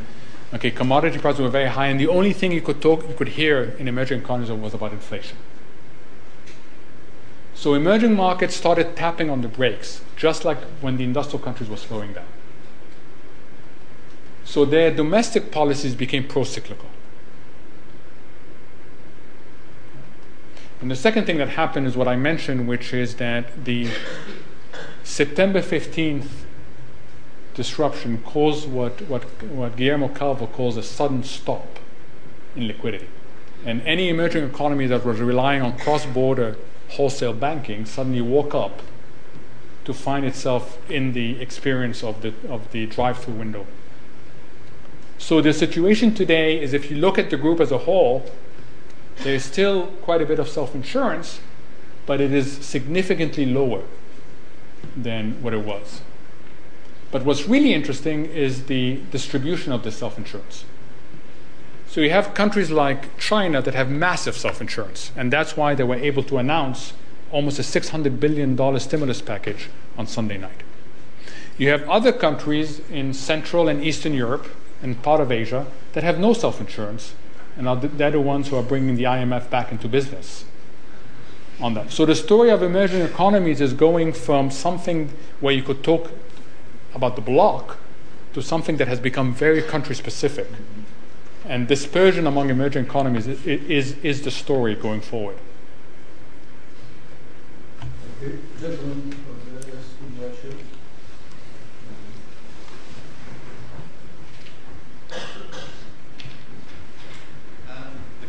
[0.54, 3.28] Okay, commodity prices were very high, and the only thing you could talk, you could
[3.28, 5.36] hear in emerging economies was about inflation.
[7.54, 11.76] So emerging markets started tapping on the brakes, just like when the industrial countries were
[11.76, 12.26] slowing down.
[14.44, 16.88] So their domestic policies became pro-cyclical.
[20.80, 23.88] And the second thing that happened is what I mentioned, which is that the
[25.04, 26.28] September 15th
[27.54, 31.78] disruption caused what, what, what Guillermo Calvo calls a sudden stop
[32.54, 33.08] in liquidity.
[33.64, 36.56] And any emerging economy that was relying on cross border
[36.90, 38.82] wholesale banking suddenly woke up
[39.86, 43.66] to find itself in the experience of the, of the drive through window.
[45.18, 48.30] So the situation today is if you look at the group as a whole,
[49.22, 51.40] there is still quite a bit of self insurance,
[52.06, 53.82] but it is significantly lower
[54.96, 56.00] than what it was.
[57.10, 60.64] But what's really interesting is the distribution of the self insurance.
[61.88, 65.84] So you have countries like China that have massive self insurance, and that's why they
[65.84, 66.92] were able to announce
[67.32, 70.62] almost a $600 billion stimulus package on Sunday night.
[71.58, 74.46] You have other countries in Central and Eastern Europe
[74.82, 77.14] and part of Asia that have no self insurance,
[77.56, 80.44] and they're the ones who are bringing the IMF back into business
[81.60, 81.90] on that.
[81.90, 86.10] So the story of emerging economies is going from something where you could talk
[86.94, 87.78] about the bloc
[88.34, 90.48] to something that has become very country specific.
[91.46, 95.38] And dispersion among emerging economies is, is, is the story going forward.
[98.20, 98.36] Okay.
[98.60, 99.16] Gentlemen,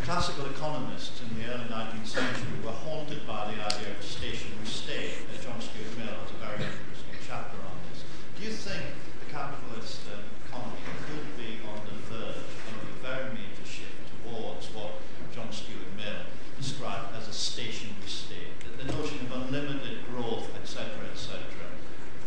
[0.07, 4.63] classical economists in the early 19th century were haunted by the idea of a stationary
[4.63, 5.11] state.
[5.43, 8.07] John Stuart Mill has a very interesting chapter on this.
[8.39, 8.87] Do you think
[9.19, 10.79] the capitalist uh, economy
[11.11, 15.03] could be on the verge of a very major shift towards what
[15.35, 16.23] John Stuart Mill
[16.55, 18.55] described as a stationary state?
[18.63, 21.43] That the notion of unlimited growth, etc., etc.,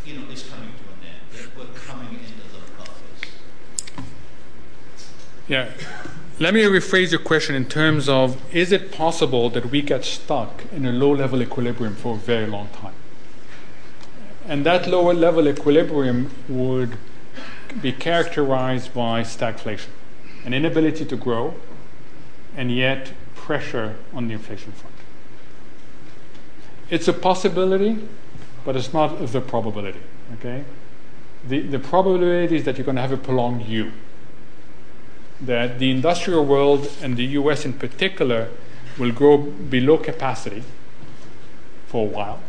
[0.05, 1.25] you know, is coming to an end.
[1.57, 3.25] We're coming into the buffers.
[5.49, 5.73] Yeah.
[6.41, 10.63] Let me rephrase your question in terms of is it possible that we get stuck
[10.73, 12.95] in a low level equilibrium for a very long time?
[14.47, 16.97] And that lower level equilibrium would
[17.83, 19.91] be characterized by stagflation,
[20.47, 21.57] an inability to grow,
[22.57, 24.97] and yet pressure on the inflation front.
[26.89, 27.99] It's a possibility,
[28.65, 30.01] but it's not the probability.
[30.39, 30.65] Okay?
[31.47, 33.93] The, the probability is that you're going to have a prolonged U
[35.41, 38.49] that the industrial world and the US in particular
[38.99, 40.63] will grow below capacity
[41.87, 42.41] for a while.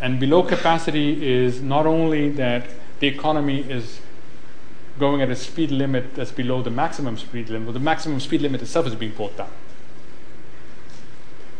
[0.00, 2.66] And below capacity is not only that
[3.00, 4.00] the economy is
[4.98, 8.42] going at a speed limit that's below the maximum speed limit, but the maximum speed
[8.42, 9.50] limit itself is being brought down.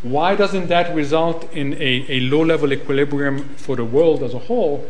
[0.01, 4.39] Why doesn't that result in a, a low level equilibrium for the world as a
[4.39, 4.89] whole?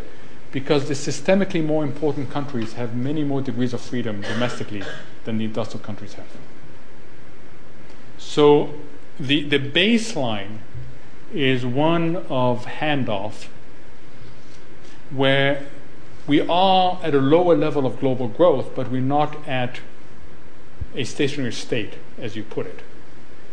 [0.52, 4.84] Because the systemically more important countries have many more degrees of freedom domestically
[5.24, 6.28] than the industrial countries have.
[8.18, 8.74] So
[9.20, 10.60] the, the baseline
[11.34, 13.48] is one of handoff
[15.10, 15.66] where
[16.28, 19.80] we are at a lower level of global growth, but we're not at
[20.96, 22.80] a stationary state, as you put it.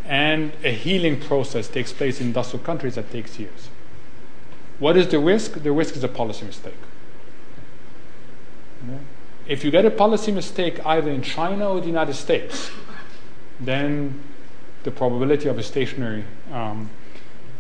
[0.05, 3.69] And a healing process takes place in industrial countries that takes years.
[4.79, 5.63] What is the risk?
[5.63, 6.79] The risk is a policy mistake.
[9.47, 12.71] If you get a policy mistake either in China or the United States,
[13.59, 14.21] then
[14.85, 16.91] the probability of a stationary um,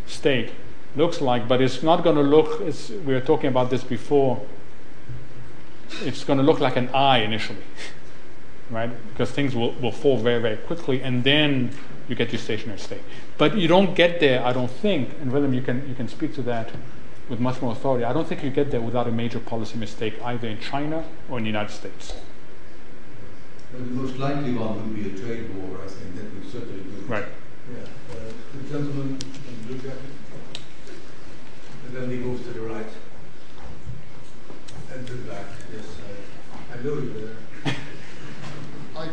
[0.07, 0.51] state
[0.97, 4.41] looks like, but it's not going to look, we were talking about this before,
[6.03, 7.64] it's going to look like an eye initially,
[8.70, 8.91] right?
[9.11, 11.70] Because things will, will fall very, very quickly, and then
[12.09, 13.03] you get your stationary state.
[13.37, 16.35] But you don't get there, I don't think, and Willem, you can, you can speak
[16.35, 16.70] to that
[17.29, 18.05] with much more authority.
[18.05, 21.39] I don't think you get there without a major policy mistake either in China or
[21.39, 22.14] in the United States.
[23.72, 26.83] Well, the most likely one would be a trade war, I think, that would certainly
[26.85, 27.05] do.
[27.07, 27.26] Right.
[27.70, 27.83] Yeah.
[28.11, 29.18] Uh, the gentleman
[29.49, 29.99] in blue jacket.
[31.87, 32.87] And then he move to the right.
[34.93, 35.47] And to the back.
[35.74, 37.74] Yes, uh, I know you there.
[38.97, 39.09] I, uh,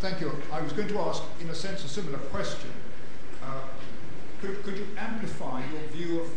[0.00, 0.32] thank you.
[0.50, 2.70] I was going to ask, in a sense, a similar question.
[3.44, 3.60] Uh,
[4.40, 6.30] could, could you amplify your view of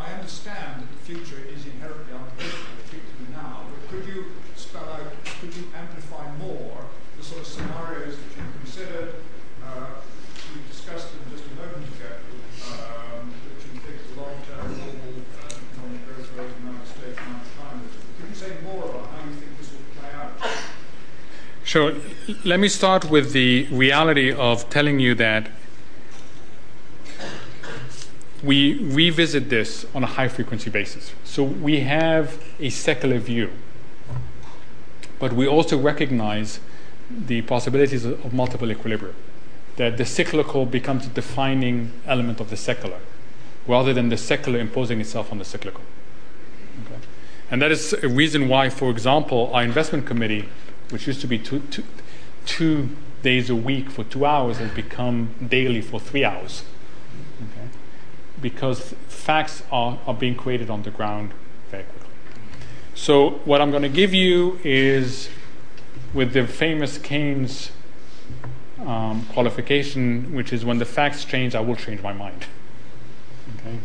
[0.00, 4.26] I understand that the future is inherently unpredictable, particularly now, but could you
[4.56, 6.84] spell out, could you amplify more
[7.16, 9.14] the sort of scenarios that you've considered?
[9.64, 10.00] Uh,
[10.54, 12.10] we discussed them just a moment ago,
[12.72, 17.44] um, that you think the long-term global uh, economic growth rate the United States might
[17.58, 17.82] climb.
[18.20, 20.32] Could you say more about how you think this will play out?
[21.64, 21.92] Sure.
[22.44, 25.50] Let me start with the reality of telling you that
[28.42, 31.12] we revisit this on a high frequency basis.
[31.24, 33.50] So we have a secular view,
[35.18, 36.60] but we also recognize
[37.10, 39.14] the possibilities of multiple equilibria,
[39.76, 42.98] that the cyclical becomes a defining element of the secular,
[43.66, 45.80] rather than the secular imposing itself on the cyclical.
[46.84, 47.00] Okay?
[47.50, 50.48] And that is a reason why, for example, our investment committee,
[50.90, 51.84] which used to be two, two,
[52.44, 52.90] two
[53.22, 56.62] days a week for two hours, has become daily for three hours.
[58.40, 61.32] Because facts are, are being created on the ground
[61.70, 62.08] very quickly.
[62.94, 65.28] So, what I'm going to give you is
[66.14, 67.70] with the famous Keynes
[68.80, 72.46] um, qualification, which is when the facts change, I will change my mind.
[73.60, 73.78] Okay.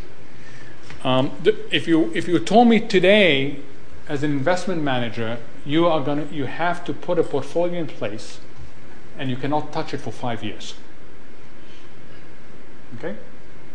[1.03, 3.59] Um, th- if you if you told me today,
[4.07, 8.39] as an investment manager, you are gonna you have to put a portfolio in place,
[9.17, 10.75] and you cannot touch it for five years.
[12.97, 13.15] Okay,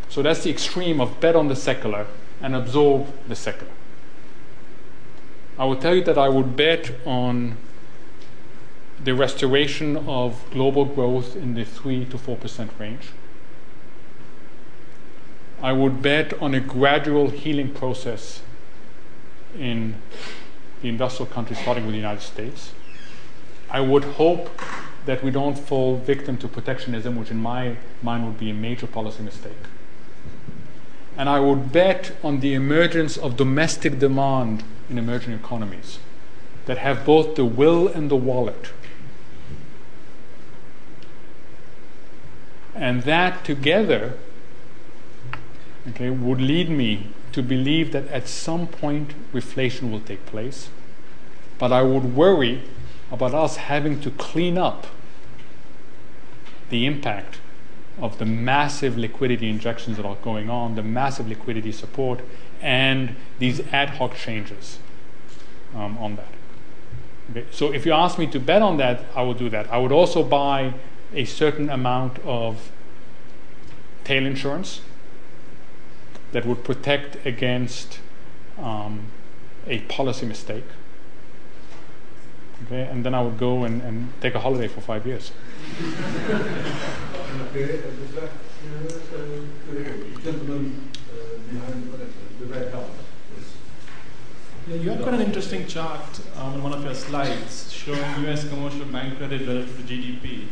[0.09, 2.07] so that's the extreme of bet on the secular
[2.41, 3.73] and absorb the secular.
[5.59, 7.57] I will tell you that I would bet on
[9.03, 13.11] the restoration of global growth in the 3 to 4% range.
[15.61, 18.43] I would bet on a gradual healing process
[19.59, 19.97] in
[20.83, 22.73] the industrial countries, starting with the United States.
[23.71, 24.49] I would hope
[25.07, 28.87] that we don't fall victim to protectionism, which in my mind would be a major
[28.87, 29.53] policy mistake.
[31.19, 35.99] And I would bet on the emergence of domestic demand in emerging economies
[36.65, 38.71] that have both the will and the wallet
[42.79, 44.15] And that together
[45.89, 50.69] okay, would lead me to believe that at some point reflation will take place.
[51.59, 52.63] But I would worry
[53.11, 54.87] about us having to clean up
[56.71, 57.39] the impact
[58.01, 62.21] of the massive liquidity injections that are going on, the massive liquidity support,
[62.61, 64.79] and these ad hoc changes
[65.75, 66.29] um, on that.
[67.31, 67.47] Okay.
[67.51, 69.71] So if you ask me to bet on that, I will do that.
[69.73, 70.75] I would also buy
[71.13, 72.71] a certain amount of
[74.05, 74.81] tail insurance
[76.33, 78.01] that would protect against
[78.59, 79.07] um,
[79.67, 80.65] a policy mistake.
[82.67, 85.33] Okay, and then I would go and, and take a holiday for five years.
[94.69, 98.85] You have got an interesting chart um, on one of your slides showing US commercial
[98.87, 100.47] bank credit relative to GDP.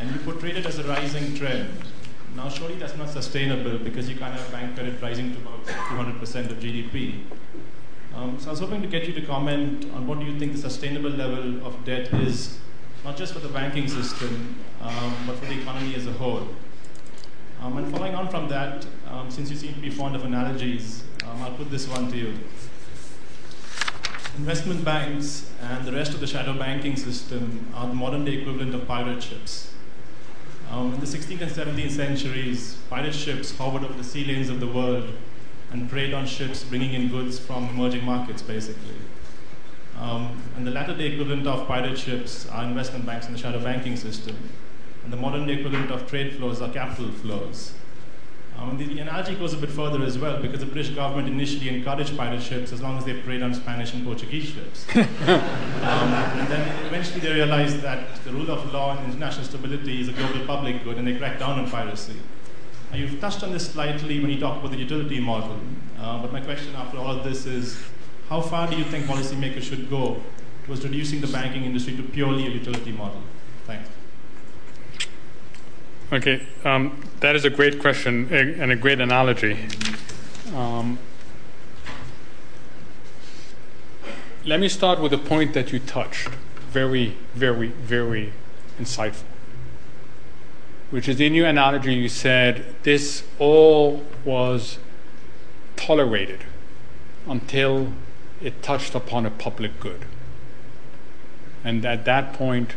[0.00, 1.70] And you portrayed it as a rising trend.
[2.34, 6.50] Now, surely that's not sustainable because you can't have bank credit rising to about 200%
[6.50, 7.24] of GDP.
[8.14, 10.52] Um, so I was hoping to get you to comment on what do you think
[10.52, 12.58] the sustainable level of debt is,
[13.06, 16.48] not just for the banking system, um, but for the economy as a whole.
[17.62, 21.04] Um, and following on from that, um, since you seem to be fond of analogies,
[21.24, 22.34] um, I'll put this one to you
[24.36, 28.74] investment banks and the rest of the shadow banking system are the modern day equivalent
[28.74, 29.72] of pirate ships.
[30.70, 34.60] Um, in the 16th and 17th centuries, pirate ships hovered over the sea lanes of
[34.60, 35.08] the world
[35.70, 38.96] and preyed on ships bringing in goods from emerging markets, basically.
[39.98, 43.60] Um, and the latter day equivalent of pirate ships are investment banks and the shadow
[43.60, 44.36] banking system.
[45.04, 47.72] And the modern day equivalent of trade flows are capital flows.
[48.58, 51.68] Um, the, the, analogy goes a bit further as well because the British government initially
[51.68, 54.86] encouraged pirate ships as long as they preyed on Spanish and Portuguese ships.
[54.96, 60.08] um, and then eventually they realized that the rule of law and international stability is
[60.08, 62.16] a global public good and they cracked down on piracy.
[62.90, 65.60] Now, you've touched on this slightly when you talk about the utility model,
[65.98, 67.78] uh, but my question after all of this is
[68.28, 70.20] how far do you think policymakers should go
[70.64, 73.22] towards reducing the banking industry to purely a utility model?
[73.66, 73.88] Thanks.
[76.12, 79.66] Okay, um, that is a great question and a great analogy.
[80.54, 80.98] Um,
[84.44, 86.28] let me start with a point that you touched.
[86.70, 88.32] Very, very, very
[88.80, 89.24] insightful.
[90.90, 94.78] Which is in your analogy, you said this all was
[95.74, 96.44] tolerated
[97.26, 97.92] until
[98.42, 100.04] it touched upon a public good.
[101.64, 102.74] And at that point,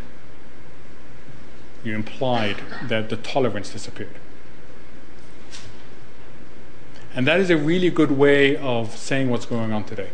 [1.84, 2.57] you implied
[2.88, 4.16] that the tolerance disappeared.
[7.14, 10.10] And that is a really good way of saying what's going on today.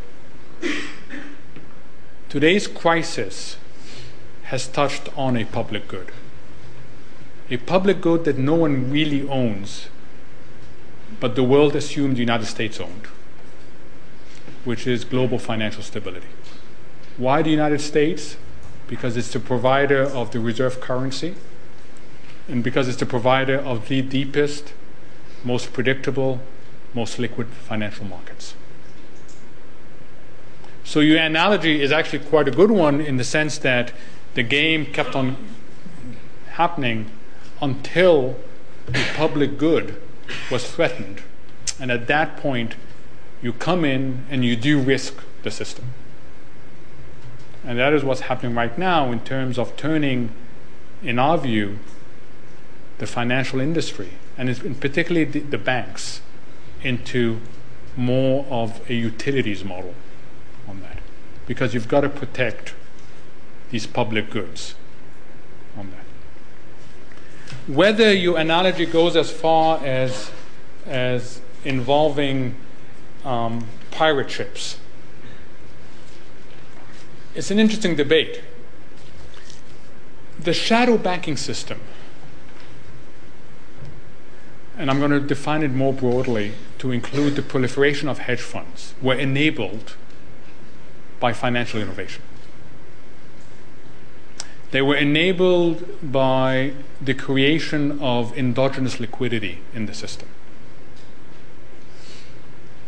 [2.29, 3.57] Today's crisis
[4.43, 6.11] has touched on a public good.
[7.49, 9.87] A public good that no one really owns,
[11.19, 13.07] but the world assumed the United States owned,
[14.65, 16.27] which is global financial stability.
[17.17, 18.35] Why the United States?
[18.87, 21.35] because it's the provider of the reserve currency
[22.47, 24.73] and because it's the provider of the deepest,
[25.43, 26.39] most predictable,
[26.93, 28.55] most liquid financial markets.
[30.83, 33.91] So your analogy is actually quite a good one in the sense that
[34.35, 35.35] the game kept on
[36.51, 37.09] happening
[37.59, 38.37] until
[38.85, 39.99] the public good
[40.51, 41.21] was threatened.
[41.79, 42.75] And at that point,
[43.41, 45.85] you come in and you do risk the system.
[47.65, 50.31] And that is what's happening right now in terms of turning,
[51.01, 51.79] in our view,
[52.99, 56.21] the financial industry, and particularly the, the banks,
[56.83, 57.39] into
[57.97, 59.95] more of a utilities model
[60.67, 60.99] on that.
[61.47, 62.73] Because you've got to protect
[63.71, 64.75] these public goods
[65.77, 66.05] on that.
[67.73, 70.29] Whether your analogy goes as far as,
[70.85, 72.55] as involving
[73.25, 74.77] um, pirate ships,
[77.33, 78.41] it's an interesting debate.
[80.39, 81.81] The shadow banking system
[84.77, 88.93] and I'm going to define it more broadly to include the proliferation of hedge funds,
[89.01, 89.95] were enabled
[91.19, 92.21] by financial innovation.
[94.71, 100.27] They were enabled by the creation of endogenous liquidity in the system.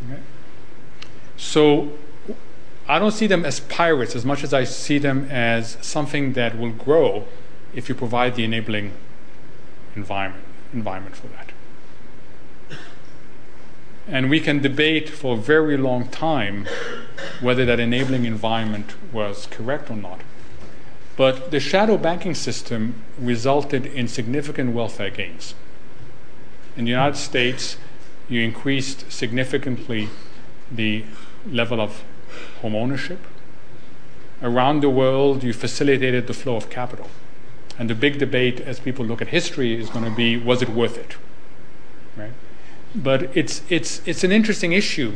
[0.06, 0.22] Okay?
[1.38, 1.92] So
[2.88, 6.58] I don't see them as pirates as much as I see them as something that
[6.58, 7.26] will grow
[7.74, 8.94] if you provide the enabling
[9.96, 11.52] environment, environment for that.
[14.08, 16.66] And we can debate for a very long time
[17.42, 20.22] whether that enabling environment was correct or not.
[21.18, 25.56] But the shadow banking system resulted in significant welfare gains.
[26.78, 27.78] In the United States,
[28.30, 30.10] you increased significantly
[30.72, 31.04] the
[31.52, 32.04] level of
[32.62, 33.20] home ownership.
[34.42, 37.10] Around the world, you facilitated the flow of capital.
[37.80, 40.70] And the big debate as people look at history is going to be was it
[40.70, 41.16] worth it?
[42.16, 42.32] Right?
[42.96, 45.14] but it's it's it's an interesting issue,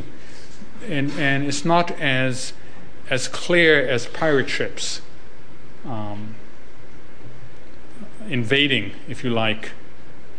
[0.88, 2.52] and and it's not as
[3.10, 5.00] as clear as pirate ships
[5.84, 6.34] um,
[8.28, 9.72] invading, if you like,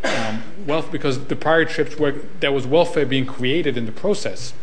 [0.03, 4.53] um, wealth because the pirate ships were there was welfare being created in the process.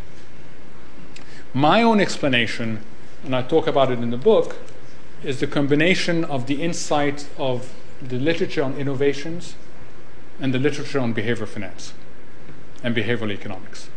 [1.52, 2.80] My own explanation,
[3.24, 4.56] and I talk about it in the book,
[5.24, 9.54] is the combination of the insight of the literature on innovations
[10.40, 11.92] and the literature on behavior finance
[12.82, 13.90] and behavioral economics.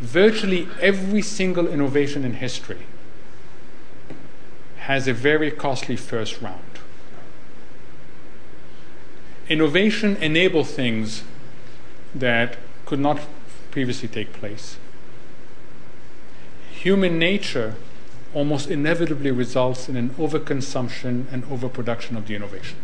[0.00, 2.86] Virtually every single innovation in history
[4.78, 6.60] has a very costly first round.
[9.48, 11.22] Innovation enables things
[12.14, 13.20] that could not
[13.70, 14.76] previously take place.
[16.82, 17.76] Human nature
[18.34, 22.76] almost inevitably results in an overconsumption and overproduction of the innovation.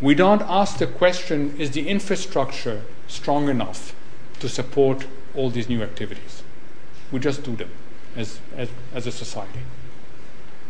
[0.00, 3.92] We don't ask the question is the infrastructure strong enough
[4.38, 6.44] to support all these new activities?
[7.10, 7.70] We just do them
[8.14, 9.58] as, as, as a society.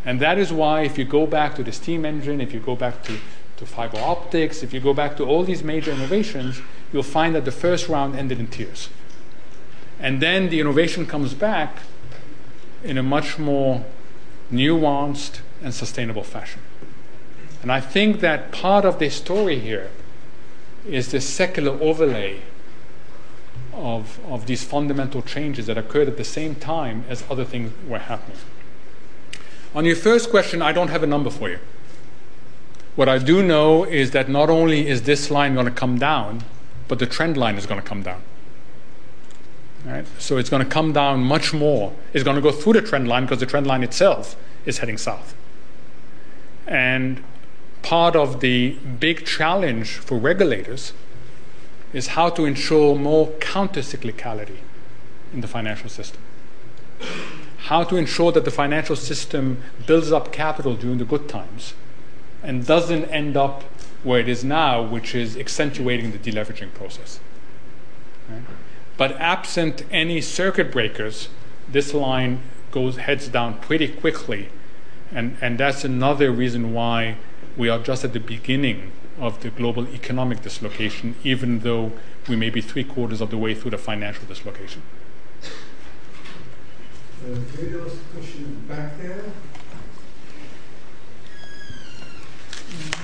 [0.03, 2.75] And that is why, if you go back to the steam engine, if you go
[2.75, 3.19] back to,
[3.57, 7.45] to fiber optics, if you go back to all these major innovations, you'll find that
[7.45, 8.89] the first round ended in tears.
[10.03, 11.77] And then the innovation comes back
[12.83, 13.85] in a much more
[14.51, 16.61] nuanced and sustainable fashion.
[17.61, 19.89] And I think that part of the story here
[20.85, 22.41] is the secular overlay
[23.71, 27.99] of, of these fundamental changes that occurred at the same time as other things were
[27.99, 28.37] happening.
[29.73, 31.59] On your first question, I don't have a number for you.
[32.97, 36.43] What I do know is that not only is this line going to come down,
[36.89, 38.21] but the trend line is going to come down.
[39.85, 40.05] Right?
[40.17, 41.93] So it's going to come down much more.
[42.13, 44.97] It's going to go through the trend line because the trend line itself is heading
[44.97, 45.35] south.
[46.65, 47.21] And
[47.81, 50.93] part of the big challenge for regulators
[51.91, 54.57] is how to ensure more counter-cyclicality
[55.33, 56.21] in the financial system.
[57.57, 61.73] How to ensure that the financial system builds up capital during the good times
[62.41, 63.63] and doesn't end up
[64.03, 67.19] where it is now, which is accentuating the deleveraging process.
[68.29, 68.41] Right?
[68.97, 71.29] But absent any circuit breakers,
[71.67, 72.41] this line
[72.71, 74.49] goes heads down pretty quickly.
[75.11, 77.17] And, and that's another reason why
[77.55, 81.91] we are just at the beginning of the global economic dislocation, even though
[82.27, 84.81] we may be three quarters of the way through the financial dislocation.
[87.23, 89.23] Uh, there was a question back there.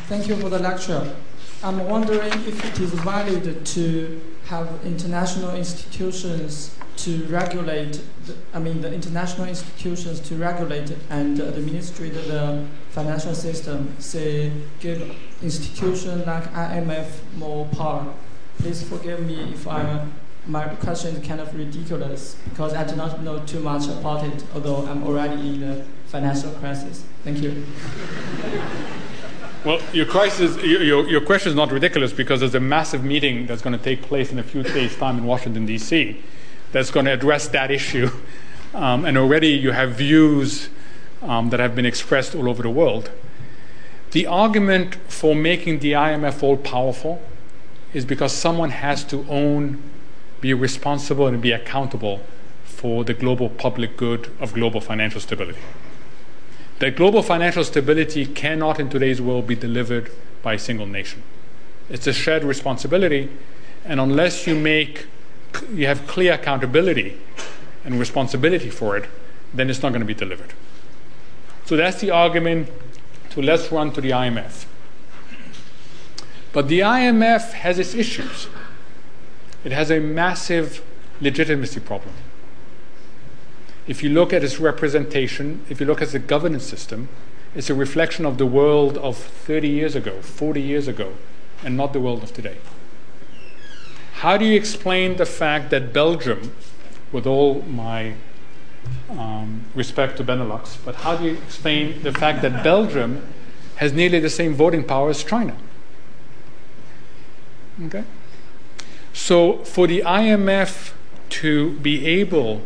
[0.08, 1.16] Thank you for the lecture.
[1.62, 8.80] I'm wondering if it is valid to have international institutions to regulate, the, I mean,
[8.80, 15.02] the international institutions to regulate and administrate the financial system, say, give
[15.42, 18.14] institutions like IMF more power.
[18.60, 20.06] Please forgive me if I,
[20.48, 24.46] my question is kind of ridiculous because I do not know too much about it,
[24.54, 27.04] although I'm already in the financial crisis.
[27.26, 27.66] Thank you.
[29.66, 33.62] Well, your, crisis, your, your question is not ridiculous because there's a massive meeting that's
[33.62, 36.24] going to take place in a few days' time in Washington, D.C.,
[36.72, 38.10] that's going to address that issue.
[38.72, 40.70] Um, and already you have views
[41.24, 43.10] um, that have been expressed all over the world.
[44.12, 47.20] The argument for making the IMF all powerful
[47.96, 49.82] is because someone has to own,
[50.40, 52.22] be responsible, and be accountable
[52.64, 55.58] for the global public good of global financial stability.
[56.80, 60.12] That global financial stability cannot in today's world be delivered
[60.42, 61.24] by a single nation.
[61.90, 63.30] It's a shared responsibility,
[63.84, 65.08] and unless you make
[65.74, 67.18] you have clear accountability
[67.84, 69.10] and responsibility for it,
[69.54, 70.54] then it's not going to be delivered.
[71.66, 72.70] So that's the argument
[73.32, 74.66] to let's run to the IMF.
[76.54, 78.48] But the IMF has its issues.
[79.64, 80.84] It has a massive
[81.22, 82.14] legitimacy problem.
[83.90, 87.10] If you look at its representation, if you look at the governance system,
[87.56, 91.14] it's a reflection of the world of 30 years ago, 40 years ago,
[91.64, 92.58] and not the world of today.
[94.22, 96.54] How do you explain the fact that Belgium,
[97.12, 98.14] with all my
[99.10, 103.26] um, respect to Benelux, but how do you explain the fact that Belgium
[103.78, 105.58] has nearly the same voting power as China?
[107.86, 108.04] Okay?
[109.14, 110.92] So, for the IMF
[111.30, 112.62] to be able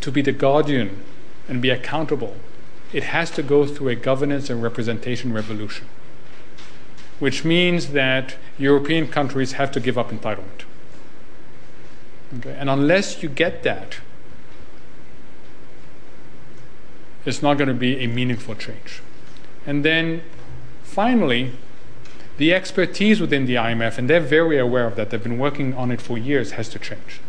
[0.00, 1.02] to be the guardian
[1.48, 2.36] and be accountable,
[2.92, 5.86] it has to go through a governance and representation revolution,
[7.18, 10.64] which means that European countries have to give up entitlement.
[12.38, 12.56] Okay?
[12.58, 13.98] And unless you get that,
[17.24, 19.02] it's not going to be a meaningful change.
[19.66, 20.22] And then
[20.82, 21.52] finally,
[22.38, 25.90] the expertise within the IMF, and they're very aware of that, they've been working on
[25.90, 27.20] it for years, has to change.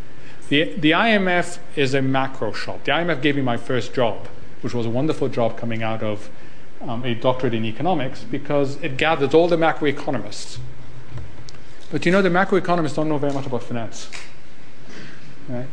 [0.49, 2.83] The, the IMF is a macro shop.
[2.83, 4.27] The IMF gave me my first job,
[4.61, 6.29] which was a wonderful job coming out of
[6.81, 10.57] um, a doctorate in economics, because it gathers all the macroeconomists.
[11.91, 14.09] But you know, the macroeconomists don't know very much about finance.
[15.47, 15.67] Right?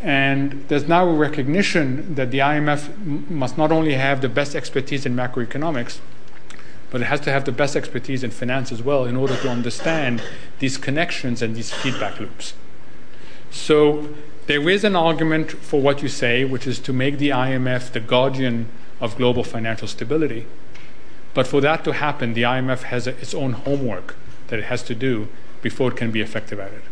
[0.00, 4.54] And there's now a recognition that the IMF m- must not only have the best
[4.54, 5.98] expertise in macroeconomics,
[6.90, 9.48] but it has to have the best expertise in finance as well in order to
[9.48, 10.22] understand
[10.58, 12.54] these connections and these feedback loops.
[13.54, 14.08] So
[14.46, 18.00] there is an argument for what you say, which is to make the IMF the
[18.00, 18.68] guardian
[19.00, 20.46] of global financial stability.
[21.32, 24.16] But for that to happen, the IMF has a, its own homework
[24.48, 25.28] that it has to do
[25.62, 26.82] before it can be effective at it.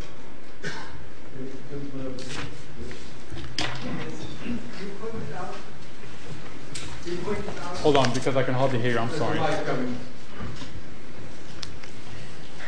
[7.82, 8.98] Hold on, because I can hardly hear you.
[8.98, 9.38] I'm sorry.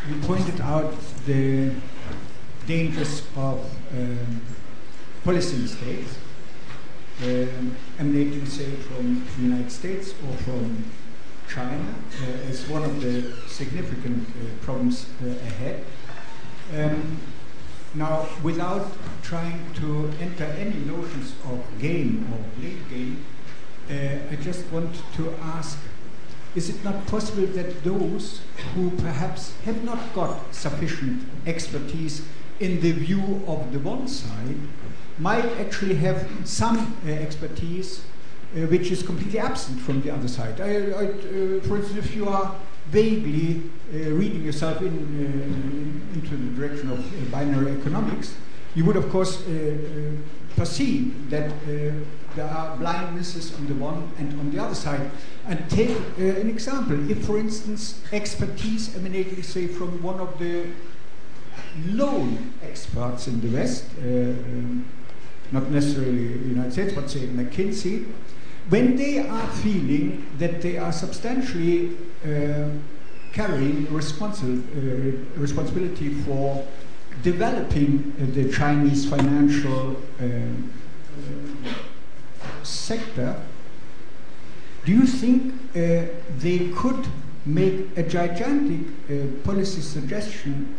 [0.09, 0.95] You pointed out
[1.26, 1.70] the
[2.67, 3.59] dangers of
[3.93, 4.41] um,
[5.25, 6.19] policy mistakes
[7.23, 10.85] um, emanating, say, from the United States or from
[11.49, 15.85] China uh, one of the significant uh, problems uh, ahead.
[16.75, 17.19] Um,
[17.95, 18.91] now, without
[19.23, 23.25] trying to enter any notions of game or blame game,
[23.91, 25.79] uh, I just want to ask
[26.55, 28.41] is it not possible that those
[28.75, 32.23] who perhaps have not got sufficient expertise
[32.61, 34.57] in the view of the one side
[35.18, 38.02] might actually have some uh, expertise
[38.57, 40.61] uh, which is completely absent from the other side?
[40.61, 42.55] I, I, uh, for instance, if you are
[42.90, 48.34] vaguely uh, reading yourself in, uh, into the direction of binary economics,
[48.74, 49.42] you would, of course,
[50.57, 51.52] perceive that
[52.34, 55.11] there are blindnesses on the one and on the other side.
[55.46, 57.11] And take uh, an example.
[57.11, 60.66] If, for instance, expertise emanating, say, from one of the
[61.89, 64.85] lone experts in the West, uh, um,
[65.53, 68.07] not necessarily United States, but say McKinsey,
[68.68, 72.68] when they are feeling that they are substantially uh,
[73.33, 76.66] carrying responsi- uh, responsibility for
[77.22, 80.25] developing the Chinese financial uh,
[82.62, 83.41] sector,
[84.85, 86.07] do you think uh,
[86.39, 87.07] they could
[87.47, 90.77] make a gigantic uh, policy suggestion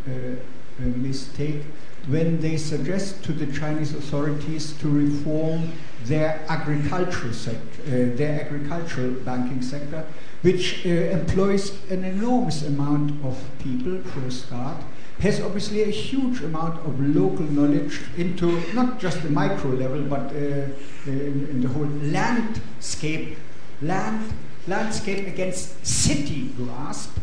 [0.84, 1.63] mistake
[2.07, 5.71] when they suggest to the Chinese authorities to reform
[6.03, 10.05] their agricultural sector, uh, their agricultural banking sector,
[10.43, 14.78] which uh, employs an enormous amount of people for a start,
[15.19, 20.32] has obviously a huge amount of local knowledge into not just the micro level, but
[20.32, 20.67] uh,
[21.07, 23.38] in, in, the whole landscape,
[23.82, 24.32] land,
[24.67, 27.17] landscape against city grasp,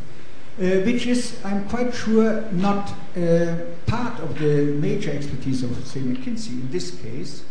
[0.59, 6.51] which is, I'm quite sure, not uh, part of the major expertise of, say, McKinsey
[6.51, 7.45] in this case.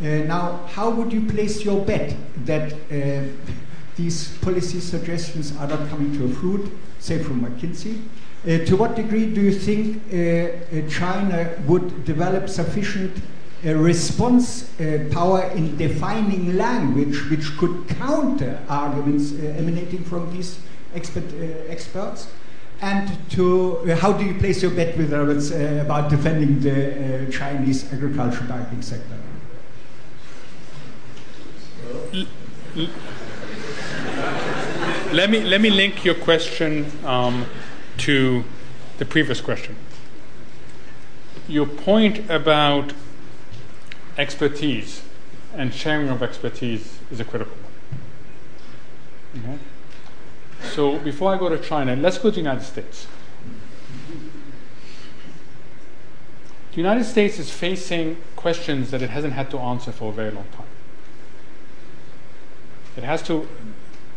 [0.00, 2.14] Uh, now, how would you place your bet
[2.44, 3.28] that uh,
[3.96, 6.70] these policy suggestions are not coming to a fruit,
[7.00, 8.00] say from McKinsey?
[8.46, 13.16] Uh, to what degree do you think uh, uh, China would develop sufficient
[13.66, 14.70] uh, response
[15.10, 20.60] power in defining language which could counter arguments emanating from these
[20.94, 22.28] expert, uh, experts?
[22.80, 27.28] And to uh, how do you place your bet with uh, us about defending the
[27.32, 29.16] Chinese agricultural banking sector?
[35.12, 37.46] let me let me link your question um,
[37.96, 38.44] to
[38.98, 39.76] the previous question.
[41.48, 42.92] Your point about
[44.18, 45.02] expertise
[45.54, 49.44] and sharing of expertise is a critical one.
[49.44, 49.58] Okay?
[50.74, 53.06] So before I go to China, let's go to the United States.
[56.70, 60.30] The United States is facing questions that it hasn't had to answer for a very
[60.30, 60.66] long time.
[62.96, 63.48] It has to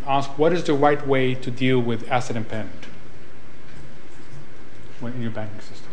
[0.06, 2.86] ask what is the right way to deal with asset impairment
[5.02, 5.89] in your banking system.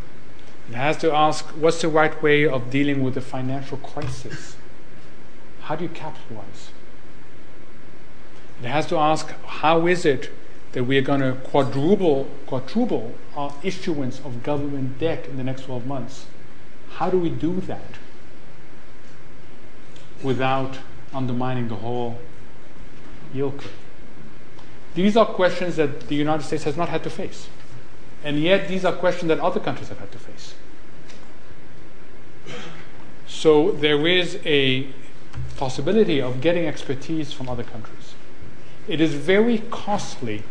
[0.68, 4.56] It has to ask what's the right way of dealing with the financial crisis?
[5.62, 6.70] How do you capitalize?
[8.62, 10.30] It has to ask how is it
[10.72, 15.62] that we are going to quadruple, quadruple our issuance of government debt in the next
[15.62, 16.26] 12 months?
[16.90, 17.98] How do we do that
[20.22, 20.78] without
[21.12, 22.18] undermining the whole
[23.32, 23.72] yield curve?
[24.94, 27.48] These are questions that the United States has not had to face.
[28.24, 30.54] And yet, these are questions that other countries have had to face.
[33.28, 34.88] So, there is a
[35.56, 38.14] possibility of getting expertise from other countries.
[38.88, 40.42] It is very costly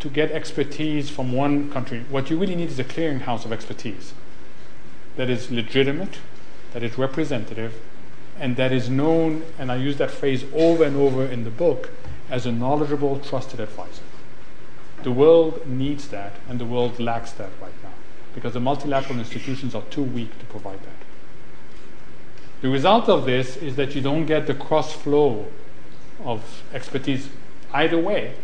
[0.00, 2.04] to get expertise from one country.
[2.08, 4.12] What you really need is a clearinghouse of expertise
[5.16, 6.18] that is legitimate,
[6.72, 7.74] that is representative,
[8.38, 11.90] and that is known, and I use that phrase over and over in the book,
[12.30, 14.02] as a knowledgeable, trusted advisor.
[15.02, 17.90] The world needs that, and the world lacks that right now
[18.38, 21.06] because the multilateral institutions are too weak to provide that.
[22.60, 25.46] The result of this is that you don't get the cross flow
[26.24, 27.28] of expertise
[27.72, 28.34] either way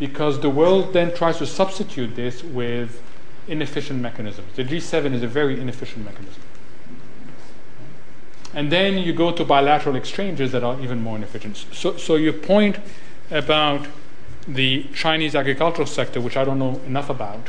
[0.00, 3.02] because the world then tries to substitute this with
[3.46, 4.48] inefficient mechanisms.
[4.56, 6.42] The G7 is a very inefficient mechanism.
[8.54, 11.66] And then you go to bilateral exchanges that are even more inefficient.
[11.72, 12.78] So, so your point
[13.30, 13.86] about
[14.48, 17.48] the Chinese agricultural sector, which I don't know enough about,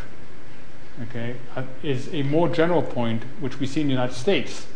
[1.04, 4.68] okay, uh, is a more general point which we see in the United States,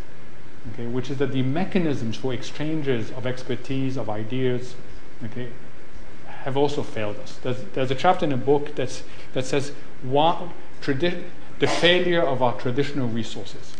[0.72, 4.74] okay, which is that the mechanisms for exchanges of expertise, of ideas,
[5.26, 5.50] okay,
[6.46, 7.38] have also failed us.
[7.42, 9.72] There's, there's a chapter in a book that's, that says
[10.80, 11.24] tradi-
[11.58, 13.74] the failure of our traditional resources.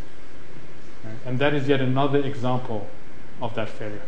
[1.04, 1.14] Right?
[1.24, 2.88] And that is yet another example
[3.40, 4.02] of that failure.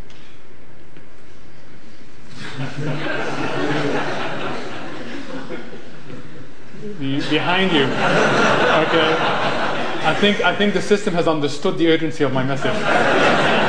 [7.31, 7.85] behind you.
[7.85, 9.15] Okay.
[10.03, 12.75] I think I think the system has understood the urgency of my message.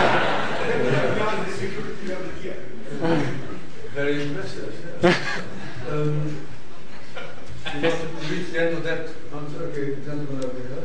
[4.00, 4.59] Very impressive.
[5.00, 6.46] Um,
[7.64, 9.64] to reach the end of that answer?
[9.68, 10.84] Okay, gentlemen over here.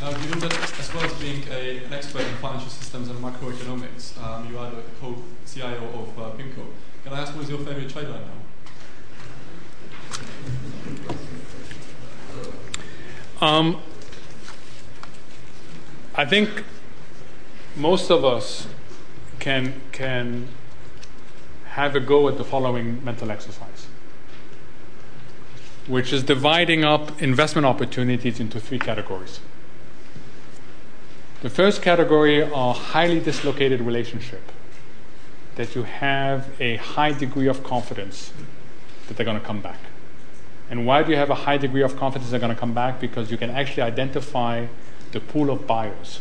[0.00, 4.22] Now, given that as well as being a, an expert in financial systems and macroeconomics,
[4.22, 6.66] um, you are the co-CIO of uh, PIMCO.
[7.04, 8.20] Can I ask what is your favorite trade right
[13.40, 13.46] now?
[13.46, 13.80] Um,
[16.14, 16.64] I think
[17.80, 18.66] most of us
[19.38, 20.48] can can
[21.64, 23.86] have a go at the following mental exercise,
[25.86, 29.40] which is dividing up investment opportunities into three categories.
[31.42, 34.42] The first category are highly dislocated relationship
[35.56, 38.32] that you have a high degree of confidence
[39.08, 39.78] that they're going to come back.
[40.68, 43.00] And why do you have a high degree of confidence they're going to come back?
[43.00, 44.66] Because you can actually identify
[45.12, 46.20] the pool of buyers,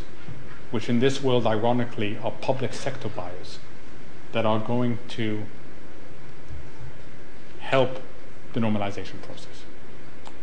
[0.71, 3.59] which in this world, ironically, are public sector buyers
[4.31, 5.43] that are going to
[7.59, 8.01] help
[8.53, 9.63] the normalization process.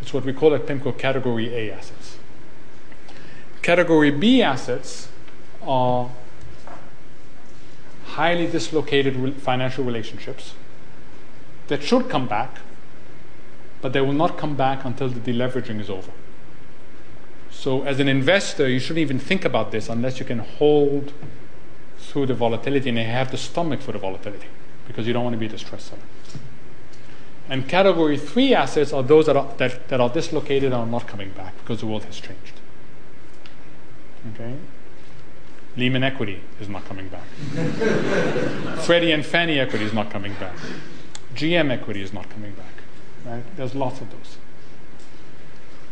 [0.01, 2.19] It's what we call at PIMCO category A assets.
[3.63, 5.09] Category B assets
[5.63, 6.11] are
[8.05, 10.55] highly dislocated financial relationships
[11.69, 12.59] that should come back,
[13.81, 16.13] but they will not come back until the deleveraging is over.
[17.67, 21.13] So, as an investor, you shouldn't even think about this unless you can hold
[21.99, 24.47] through the volatility and have the stomach for the volatility
[24.87, 26.03] because you don't want to be a distressed seller.
[27.49, 31.09] And category three assets are those that are, that, that are dislocated and are not
[31.09, 32.61] coming back because the world has changed.
[34.35, 34.55] Okay?
[35.77, 37.27] Lehman equity is not coming back.
[38.85, 40.55] Freddie and Fannie equity is not coming back.
[41.35, 42.75] GM equity is not coming back.
[43.25, 43.57] Right?
[43.57, 44.37] There's lots of those.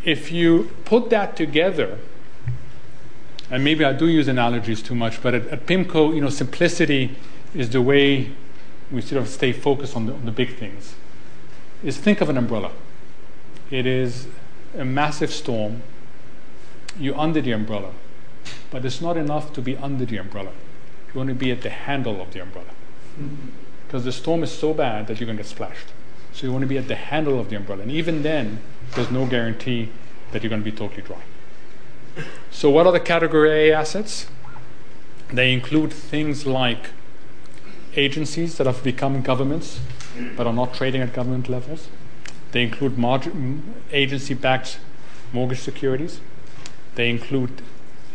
[0.05, 1.99] If you put that together,
[3.51, 7.17] and maybe I do use analogies too much, but at, at PIMCO, you know, simplicity
[7.55, 8.31] is the way
[8.91, 10.95] we sort of stay focused on the, on the big things.
[11.83, 12.73] Is think of an umbrella.
[13.71, 14.29] It is
[14.77, 15.83] a massive storm.
[16.99, 17.93] You're under the umbrella,
[18.71, 20.53] but it's not enough to be under the umbrella.
[21.13, 22.71] You want to be at the handle of the umbrella
[23.19, 23.51] mm-hmm.
[23.87, 25.89] because the storm is so bad that you're going to get splashed.
[26.33, 28.61] So you want to be at the handle of the umbrella, and even then,
[28.95, 29.91] there's no guarantee
[30.33, 31.23] that you're going to be totally dry.
[32.51, 34.29] So, what are the category A assets?
[35.33, 36.91] They include things like
[37.97, 39.81] agencies that have become governments
[40.37, 41.89] but are not trading at government levels.
[42.53, 43.61] They include mm,
[43.91, 44.79] agency backed
[45.33, 46.21] mortgage securities.
[46.95, 47.63] They include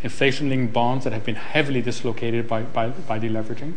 [0.02, 3.74] inflation linked bonds that have been heavily dislocated by, by, by deleveraging.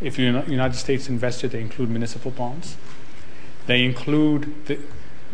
[0.00, 2.76] If you're a United States investor, they include municipal bonds.
[3.66, 4.78] They include the,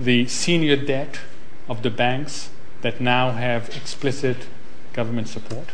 [0.04, 1.18] the senior debt
[1.68, 2.50] of the banks
[2.82, 4.36] that now have explicit
[4.92, 5.68] government support.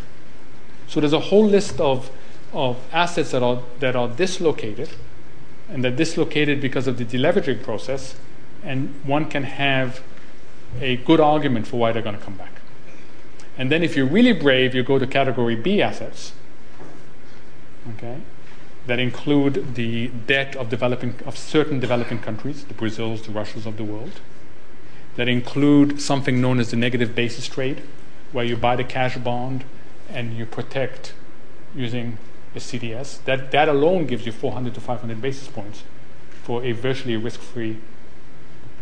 [0.86, 2.10] So there's a whole list of,
[2.52, 4.90] of assets that are, that are dislocated,
[5.68, 8.16] and they're dislocated because of the deleveraging process,
[8.62, 10.02] and one can have
[10.80, 12.52] a good argument for why they're going to come back.
[13.56, 16.32] And then if you're really brave, you go to category B assets.
[17.96, 18.18] Okay?
[18.88, 23.76] That include the debt of developing of certain developing countries, the Brazils, the Russias of
[23.76, 24.20] the world
[25.18, 27.82] that include something known as the negative basis trade,
[28.30, 29.64] where you buy the cash bond
[30.08, 31.12] and you protect
[31.74, 32.16] using
[32.54, 33.24] a CDS.
[33.24, 35.82] That, that alone gives you 400 to 500 basis points
[36.44, 37.78] for a virtually risk free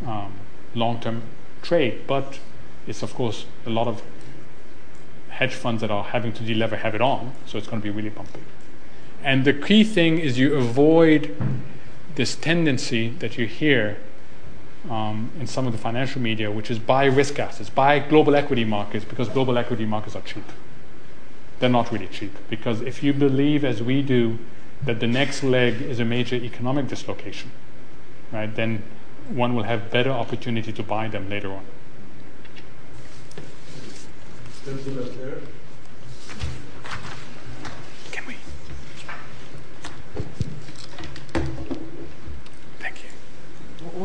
[0.07, 0.35] um,
[0.75, 1.23] long term
[1.63, 2.07] trade.
[2.07, 2.39] But
[2.87, 4.03] it's, of course, a lot of
[5.31, 7.91] hedge funds that are having to delever have it on, so it's going to be
[7.91, 8.41] really bumpy.
[9.27, 11.37] And the key thing is you avoid
[12.15, 13.97] this tendency that you hear
[14.89, 18.65] um, in some of the financial media, which is buy risk assets, buy global equity
[18.65, 20.45] markets because global equity markets are cheap.
[21.59, 24.39] They're not really cheap because if you believe, as we do,
[24.85, 27.51] that the next leg is a major economic dislocation,
[28.31, 28.85] right, then
[29.29, 31.65] one will have better opportunity to buy them later on.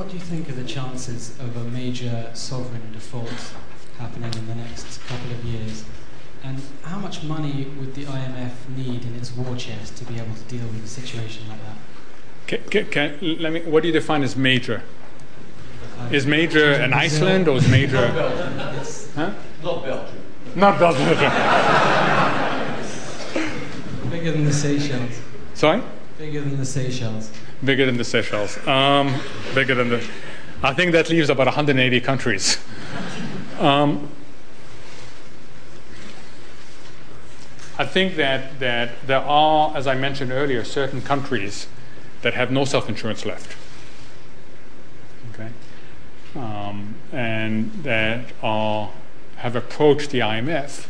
[0.01, 3.53] What do you think are the chances of a major sovereign default
[3.99, 5.85] happening in the next couple of years?
[6.43, 10.33] And how much money would the IMF need in its war chest to be able
[10.33, 11.75] to deal with a situation like that?
[12.47, 12.85] Can, can,
[13.19, 14.81] can, let me, what do you define as major?
[15.99, 18.01] Uh, is major an Iceland or is major?
[18.01, 18.53] Not Belgium.
[19.13, 19.33] Huh?
[19.61, 20.17] Not Belgium.
[20.55, 21.05] Not Belgium.
[24.09, 25.21] Bigger than the Seychelles.
[25.53, 25.83] Sorry?
[26.17, 27.29] Bigger than the Seychelles.
[27.63, 28.65] Bigger than the Seychelles.
[28.67, 29.19] Um,
[29.53, 30.07] bigger than the.
[30.63, 32.57] I think that leaves about 180 countries.
[33.59, 34.09] Um,
[37.77, 41.67] I think that, that there are, as I mentioned earlier, certain countries
[42.21, 43.55] that have no self insurance left.
[45.33, 45.49] Okay?
[46.35, 48.91] Um, and that are,
[49.37, 50.87] have approached the IMF,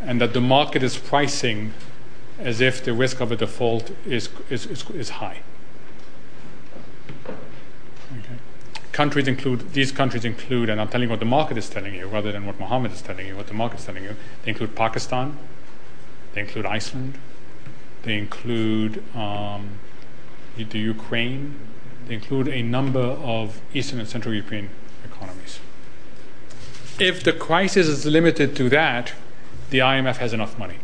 [0.00, 1.72] and that the market is pricing
[2.38, 5.40] as if the risk of a default is, is, is, is high.
[7.26, 8.38] Okay.
[8.92, 12.06] Countries include, these countries include, and I'm telling you what the market is telling you
[12.06, 14.16] rather than what Mohamed is telling you, what the market is telling you.
[14.42, 15.38] They include Pakistan,
[16.32, 17.18] they include Iceland,
[18.02, 19.78] they include um,
[20.56, 21.56] the Ukraine,
[22.06, 24.70] they include a number of Eastern and Central European
[25.04, 25.60] economies.
[26.98, 29.12] If the crisis is limited to that,
[29.70, 30.76] the IMF has enough money.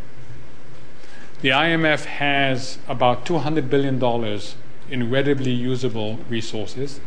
[1.42, 3.96] The IMF has about $200 billion
[4.90, 7.00] in readily usable resources.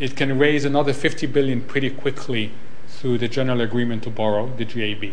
[0.00, 2.50] It can raise another 50 billion pretty quickly
[2.88, 5.12] through the General Agreement to Borrow, the GAB.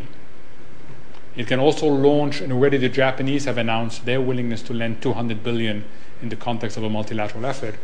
[1.35, 5.43] It can also launch, and already the Japanese have announced their willingness to lend 200
[5.43, 5.85] billion
[6.21, 7.75] in the context of a multilateral effort.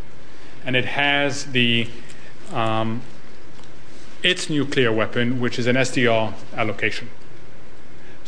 [0.66, 1.88] And it has the
[2.52, 3.04] um,
[4.24, 7.10] its nuclear weapon, which is an SDR allocation.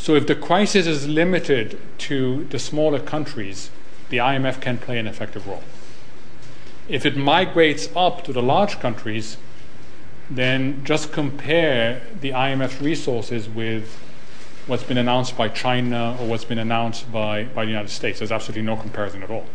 [0.01, 1.79] So if the crisis is limited
[2.09, 3.69] to the smaller countries,
[4.09, 5.61] the IMF can play an effective role.
[6.89, 9.37] If it migrates up to the large countries,
[10.27, 13.95] then just compare the IMF resources with
[14.65, 18.17] what's been announced by China or what's been announced by, by the United States.
[18.17, 19.45] There's absolutely no comparison at all.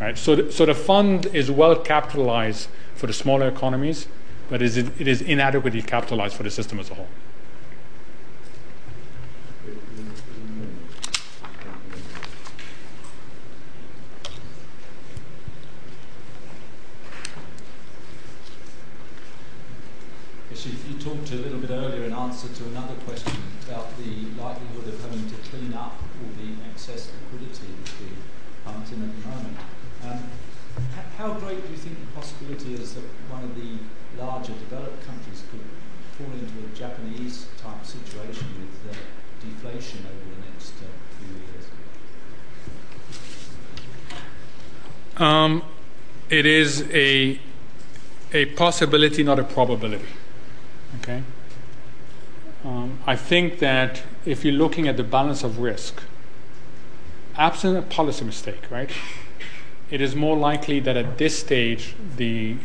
[0.00, 0.16] Right?
[0.16, 4.08] So, the, so the fund is well capitalized for the smaller economies,
[4.48, 7.08] but it is, it is inadequately capitalized for the system as a whole.
[20.64, 23.32] You, you talked a little bit earlier in answer to another question
[23.66, 28.16] about the likelihood of having to clean up all the excess liquidity that's being
[28.64, 29.56] pumped in at the moment.
[30.04, 30.22] Um,
[31.18, 33.78] how great do you think the possibility is that one of the
[34.16, 35.66] larger developed countries could
[36.16, 38.98] fall into a Japanese type situation with uh,
[39.40, 40.86] deflation over the next uh,
[41.18, 41.66] few years?
[45.16, 45.64] Um,
[46.42, 47.38] it is a
[48.32, 50.12] a possibility, not a probability.
[50.98, 51.22] Okay?
[52.64, 56.02] Um, I think that if you're looking at the balance of risk,
[57.36, 58.90] absent a policy mistake, right,
[59.88, 62.56] it is more likely that at this stage the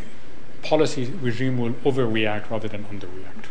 [0.63, 3.45] policy regime will overreact rather than underreact.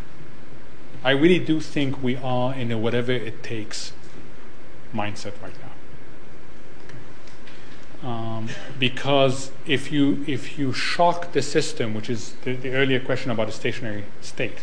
[1.04, 3.92] I really do think we are in a whatever it takes
[4.92, 5.65] mindset right now.
[8.02, 8.48] Um,
[8.78, 13.48] because if you if you shock the system, which is the, the earlier question about
[13.48, 14.58] a stationary state,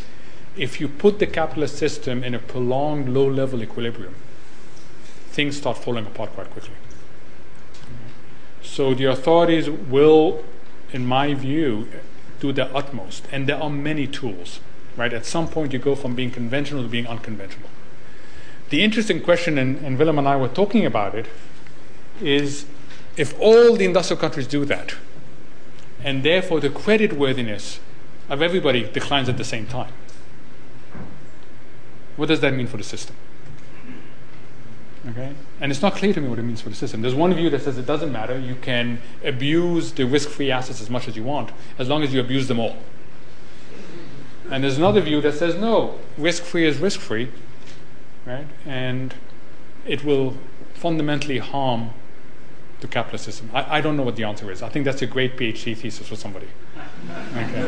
[0.55, 4.15] if you put the capitalist system in a prolonged low-level equilibrium,
[5.31, 6.75] things start falling apart quite quickly.
[8.61, 10.43] So the authorities will,
[10.91, 11.87] in my view,
[12.39, 14.59] do their utmost, and there are many tools.
[14.95, 15.11] Right?
[15.11, 17.69] At some point, you go from being conventional to being unconventional.
[18.69, 21.25] The interesting question, and, and Willem and I were talking about it,
[22.21, 22.65] is
[23.17, 24.95] if all the industrial countries do that,
[26.03, 27.79] and therefore the credit worthiness
[28.29, 29.93] of everybody declines at the same time,
[32.15, 33.15] what does that mean for the system?
[35.09, 35.33] Okay?
[35.59, 37.01] And it's not clear to me what it means for the system.
[37.01, 38.39] There's one view that says it doesn't matter.
[38.39, 42.13] You can abuse the risk free assets as much as you want, as long as
[42.13, 42.77] you abuse them all.
[44.49, 47.29] And there's another view that says no, risk free is risk free,
[48.25, 48.47] right?
[48.65, 49.13] And
[49.85, 50.37] it will
[50.73, 51.91] fundamentally harm
[52.83, 53.49] the capitalist system?
[53.53, 54.61] I, I don't know what the answer is.
[54.61, 56.47] I think that's a great PhD thesis for somebody.
[57.35, 57.61] Okay.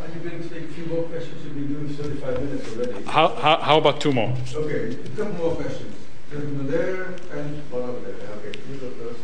[0.00, 1.44] Are you going to take a few more questions?
[1.44, 3.04] You've been doing 35 minutes already.
[3.04, 4.34] How, how, how about two more?
[4.54, 5.94] Okay, a couple more questions.
[6.30, 8.14] Gentleman there and one over there.
[8.38, 9.20] Okay, you go first.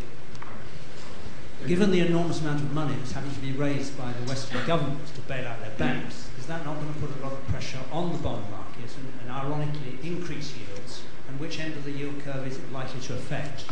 [1.66, 5.12] Given the enormous amount of money that's having to be raised by the Western governments
[5.12, 7.81] to bail out their banks, is that not going to put a lot of pressure
[7.90, 11.02] on the bond market and, and ironically increase yields?
[11.28, 13.65] And which end of the yield curve is it likely to affect?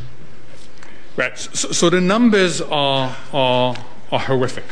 [1.19, 1.37] Right.
[1.37, 3.77] So, so the numbers are, are,
[4.13, 4.65] are horrific.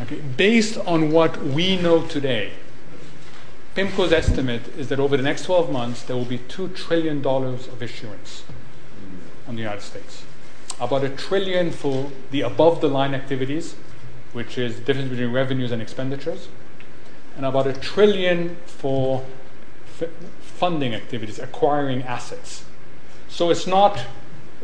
[0.00, 0.16] Okay.
[0.38, 2.52] Based on what we know today,
[3.76, 7.82] PIMCO's estimate is that over the next 12 months, there will be $2 trillion of
[7.82, 8.44] issuance
[9.46, 10.24] on the United States.
[10.80, 13.74] About a trillion for the above the line activities,
[14.32, 16.48] which is the difference between revenues and expenditures,
[17.36, 19.22] and about a trillion for
[20.00, 20.08] f-
[20.40, 22.64] funding activities, acquiring assets.
[23.28, 24.06] So it's not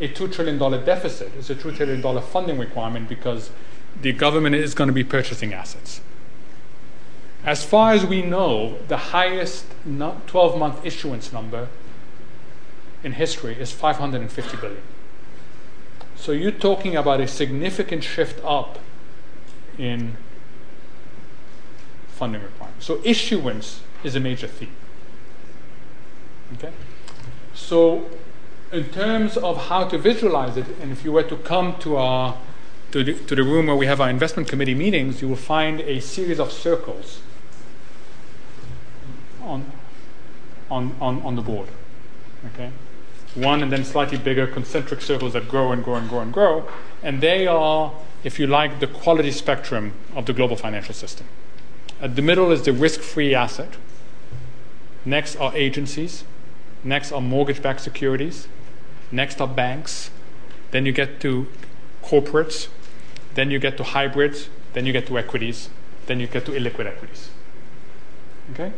[0.01, 1.33] a $2 trillion deficit.
[1.39, 3.51] It's a $2 trillion funding requirement because
[4.01, 6.01] the government is going to be purchasing assets.
[7.45, 11.69] As far as we know, the highest 12 month issuance number
[13.03, 14.83] in history is 550 billion.
[16.17, 18.79] So you're talking about a significant shift up
[19.79, 20.17] in
[22.09, 22.85] funding requirements.
[22.85, 24.75] So issuance is a major theme.
[26.55, 26.73] Okay?
[27.55, 28.11] So
[28.73, 32.37] in terms of how to visualize it, and if you were to come to our
[32.91, 35.81] to the, to the room where we have our investment committee meetings, you will find
[35.81, 37.21] a series of circles
[39.43, 39.73] on
[40.71, 41.69] on on, on the board.
[42.53, 42.71] Okay,
[43.35, 46.69] one and then slightly bigger concentric circles that grow and grow and grow and grow,
[47.03, 47.93] and they are,
[48.23, 51.27] if you like, the quality spectrum of the global financial system.
[52.01, 53.75] At the middle is the risk-free asset.
[55.05, 56.25] Next are agencies.
[56.85, 58.47] Next are mortgage-backed securities.
[59.11, 60.11] Next are banks.
[60.71, 61.47] Then you get to
[62.03, 62.69] corporates.
[63.35, 64.49] Then you get to hybrids.
[64.73, 65.71] Then you get to equities.
[66.07, 67.31] Then you get to illiquid equities.
[68.53, 68.73] Okay?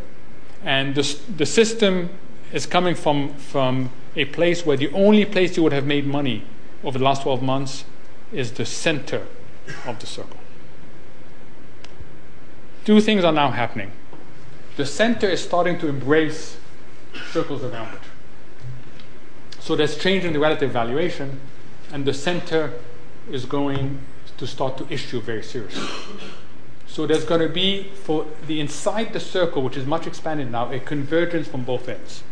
[0.64, 2.10] And the, the system
[2.52, 6.44] is coming from, from a place where the only place you would have made money
[6.82, 7.84] over the last 12 months
[8.32, 9.26] is the center
[9.86, 10.36] of the circle.
[12.84, 13.92] Two things are now happening.
[14.76, 16.56] The center is starting to embrace
[17.30, 18.00] circles around it.
[19.60, 21.40] So there's change in the relative valuation,
[21.92, 22.72] and the center
[23.30, 24.00] is going
[24.38, 25.86] to start to issue very seriously.
[26.86, 30.72] So there's going to be, for the inside the circle, which is much expanded now,
[30.72, 32.22] a convergence from both ends.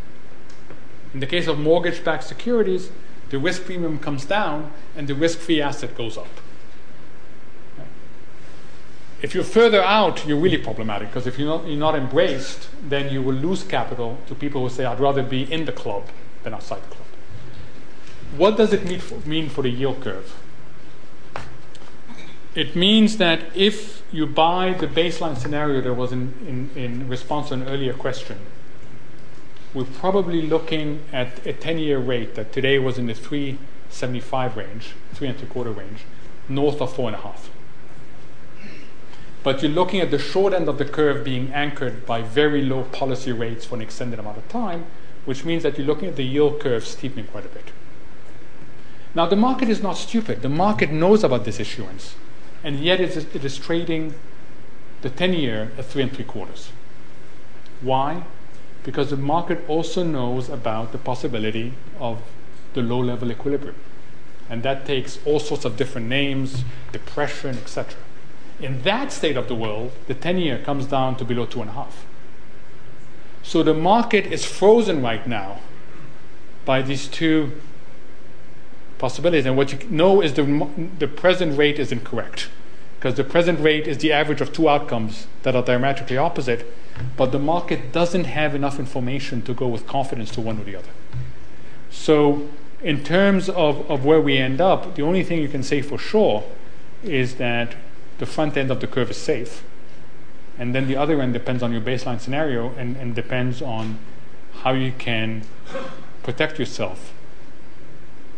[1.15, 2.91] In the case of mortgage backed securities,
[3.31, 6.29] the risk premium comes down and the risk free asset goes up.
[9.21, 13.13] If you're further out, you're really problematic because if you're not, you're not embraced, then
[13.13, 16.07] you will lose capital to people who say, I'd rather be in the club
[16.45, 17.08] than outside the club.
[18.37, 20.35] What does it mean for, mean for the yield curve?
[22.55, 27.49] It means that if you buy the baseline scenario that was in, in, in response
[27.49, 28.39] to an earlier question,
[29.75, 34.93] we're probably looking at a 10 year rate that today was in the 375 range,
[35.13, 36.01] three and three quarter range,
[36.49, 37.51] north of four and a half.
[39.43, 42.85] But you're looking at the short end of the curve being anchored by very low
[42.85, 44.87] policy rates for an extended amount of time,
[45.25, 47.71] which means that you're looking at the yield curve steepening quite a bit.
[49.15, 50.43] Now, the market is not stupid.
[50.43, 52.15] The market knows about this issuance,
[52.63, 54.15] and yet it is, it is trading
[55.03, 56.71] the 10 year at three and three quarters.
[57.81, 58.23] Why?
[58.83, 62.23] Because the market also knows about the possibility of
[62.75, 63.77] the low level equilibrium.
[64.51, 67.95] And that takes all sorts of different names, depression, etc.
[68.61, 71.71] In that state of the world, the 10 year comes down to below two and
[71.71, 72.05] a half.
[73.43, 75.61] So the market is frozen right now
[76.65, 77.61] by these two
[78.99, 79.47] possibilities.
[79.47, 80.69] And what you know is the,
[80.99, 82.49] the present rate is incorrect
[82.99, 86.67] because the present rate is the average of two outcomes that are diametrically opposite,
[87.17, 90.75] but the market doesn't have enough information to go with confidence to one or the
[90.75, 90.89] other.
[91.91, 92.49] So,
[92.83, 95.97] in terms of, of where we end up, the only thing you can say for
[95.97, 96.45] sure
[97.05, 97.77] is that
[98.19, 99.63] the front end of the curve is safe.
[100.59, 103.99] And then the other end depends on your baseline scenario and, and depends on
[104.63, 105.43] how you can
[106.25, 107.13] protect yourself.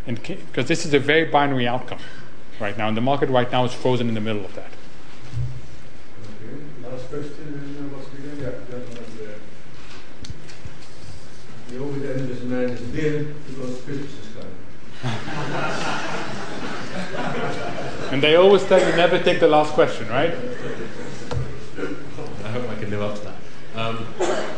[0.07, 1.99] And because this is a very binary outcome
[2.59, 4.71] right now, and the market right now is frozen in the middle of that.
[6.43, 6.89] Okay.
[6.89, 8.39] Last question, what's begin?
[8.39, 9.05] Yeah, gentlemen.
[11.69, 14.57] The always end man is beer because Christmas is coming.
[18.11, 20.33] And they always tell you never take the last question, right?
[22.43, 23.35] I hope I can live up to that.
[23.73, 24.05] Um,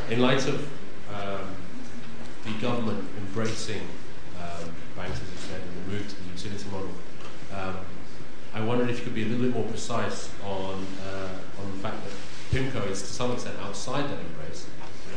[0.09, 0.67] in light of
[1.13, 1.55] um,
[2.45, 3.81] the government embracing
[4.41, 5.32] um, banks, as
[5.99, 6.89] to the utility model,
[7.53, 7.77] um,
[8.53, 11.29] I wondered if you could be a little bit more precise on, uh,
[11.59, 14.67] on the fact that PIMCO is to some extent outside that embrace,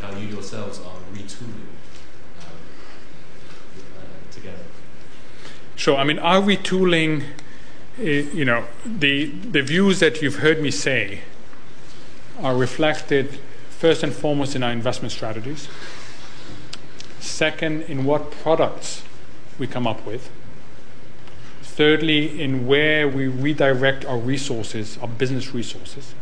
[0.01, 1.67] how you yourselves are retooling
[2.41, 2.57] um,
[3.99, 4.65] uh, together.
[5.75, 5.97] Sure.
[5.97, 7.25] I mean, are we retooling
[7.99, 11.21] you know, the, the views that you've heard me say
[12.41, 13.39] are reflected
[13.71, 15.69] first and foremost in our investment strategies,
[17.21, 19.03] second, in what products
[19.59, 20.31] we come up with,
[21.77, 26.15] thirdly, in where we redirect our resources, our business resources,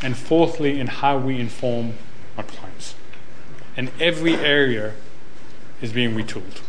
[0.00, 1.92] and fourthly, in how we inform
[2.38, 2.94] our clients.
[3.76, 4.94] And every area
[5.82, 6.62] is being retooled.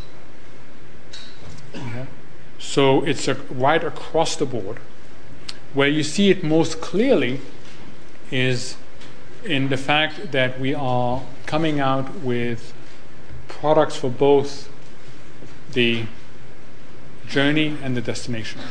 [2.59, 4.79] So it's a, right across the board.
[5.73, 7.39] Where you see it most clearly
[8.29, 8.75] is
[9.45, 12.73] in the fact that we are coming out with
[13.47, 14.69] products for both
[15.71, 16.05] the
[17.27, 18.61] journey and the destination.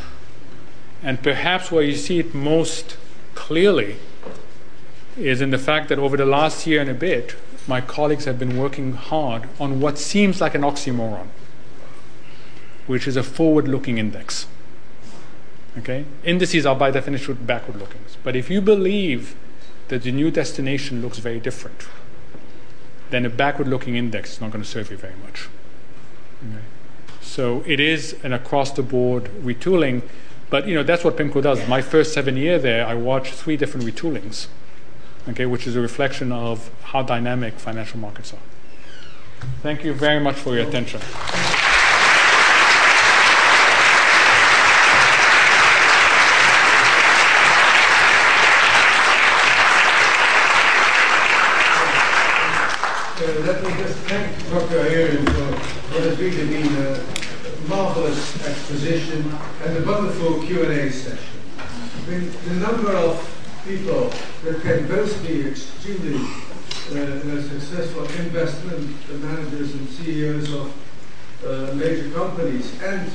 [1.03, 2.97] And perhaps where you see it most
[3.35, 3.97] clearly
[5.17, 8.39] is in the fact that over the last year and a bit, my colleagues have
[8.39, 11.29] been working hard on what seems like an oxymoron
[12.87, 14.47] which is a forward looking index.
[15.79, 16.05] Okay?
[16.25, 18.01] Indices are by definition backward looking.
[18.23, 19.37] But if you believe
[19.89, 21.87] that the new destination looks very different,
[23.11, 25.49] then a backward looking index is not going to serve you very much.
[27.37, 30.01] So it is an across the board retooling,
[30.49, 31.69] but you know that's what PIMCO does.
[31.69, 34.47] My first seven year there, I watched three different retoolings,
[35.29, 38.39] okay, which is a reflection of how dynamic financial markets are.
[39.61, 41.03] Thank you very much for your attention.
[53.45, 54.79] let me just thank Dr.
[54.79, 57.17] El-Erian for what has really been a
[58.85, 61.41] and a wonderful Q&A session.
[61.59, 63.17] I mean, the number of
[63.65, 64.13] people
[64.45, 70.73] that can both be extremely uh, successful investment managers and CEOs of
[71.47, 73.11] uh, major companies and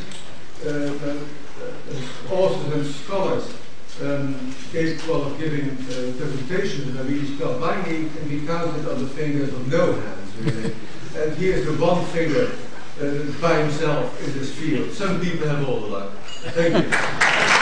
[0.65, 3.53] uh, uh authors and scholars
[4.01, 9.09] um, capable of giving uh, presentations a really spell binding can be counted on the
[9.09, 10.35] fingers of no hands.
[10.37, 10.75] really.
[11.13, 12.49] And he is the one uh,
[13.41, 14.91] by himself in this field.
[14.91, 16.11] Some people have all the luck.
[16.53, 17.57] Thank you.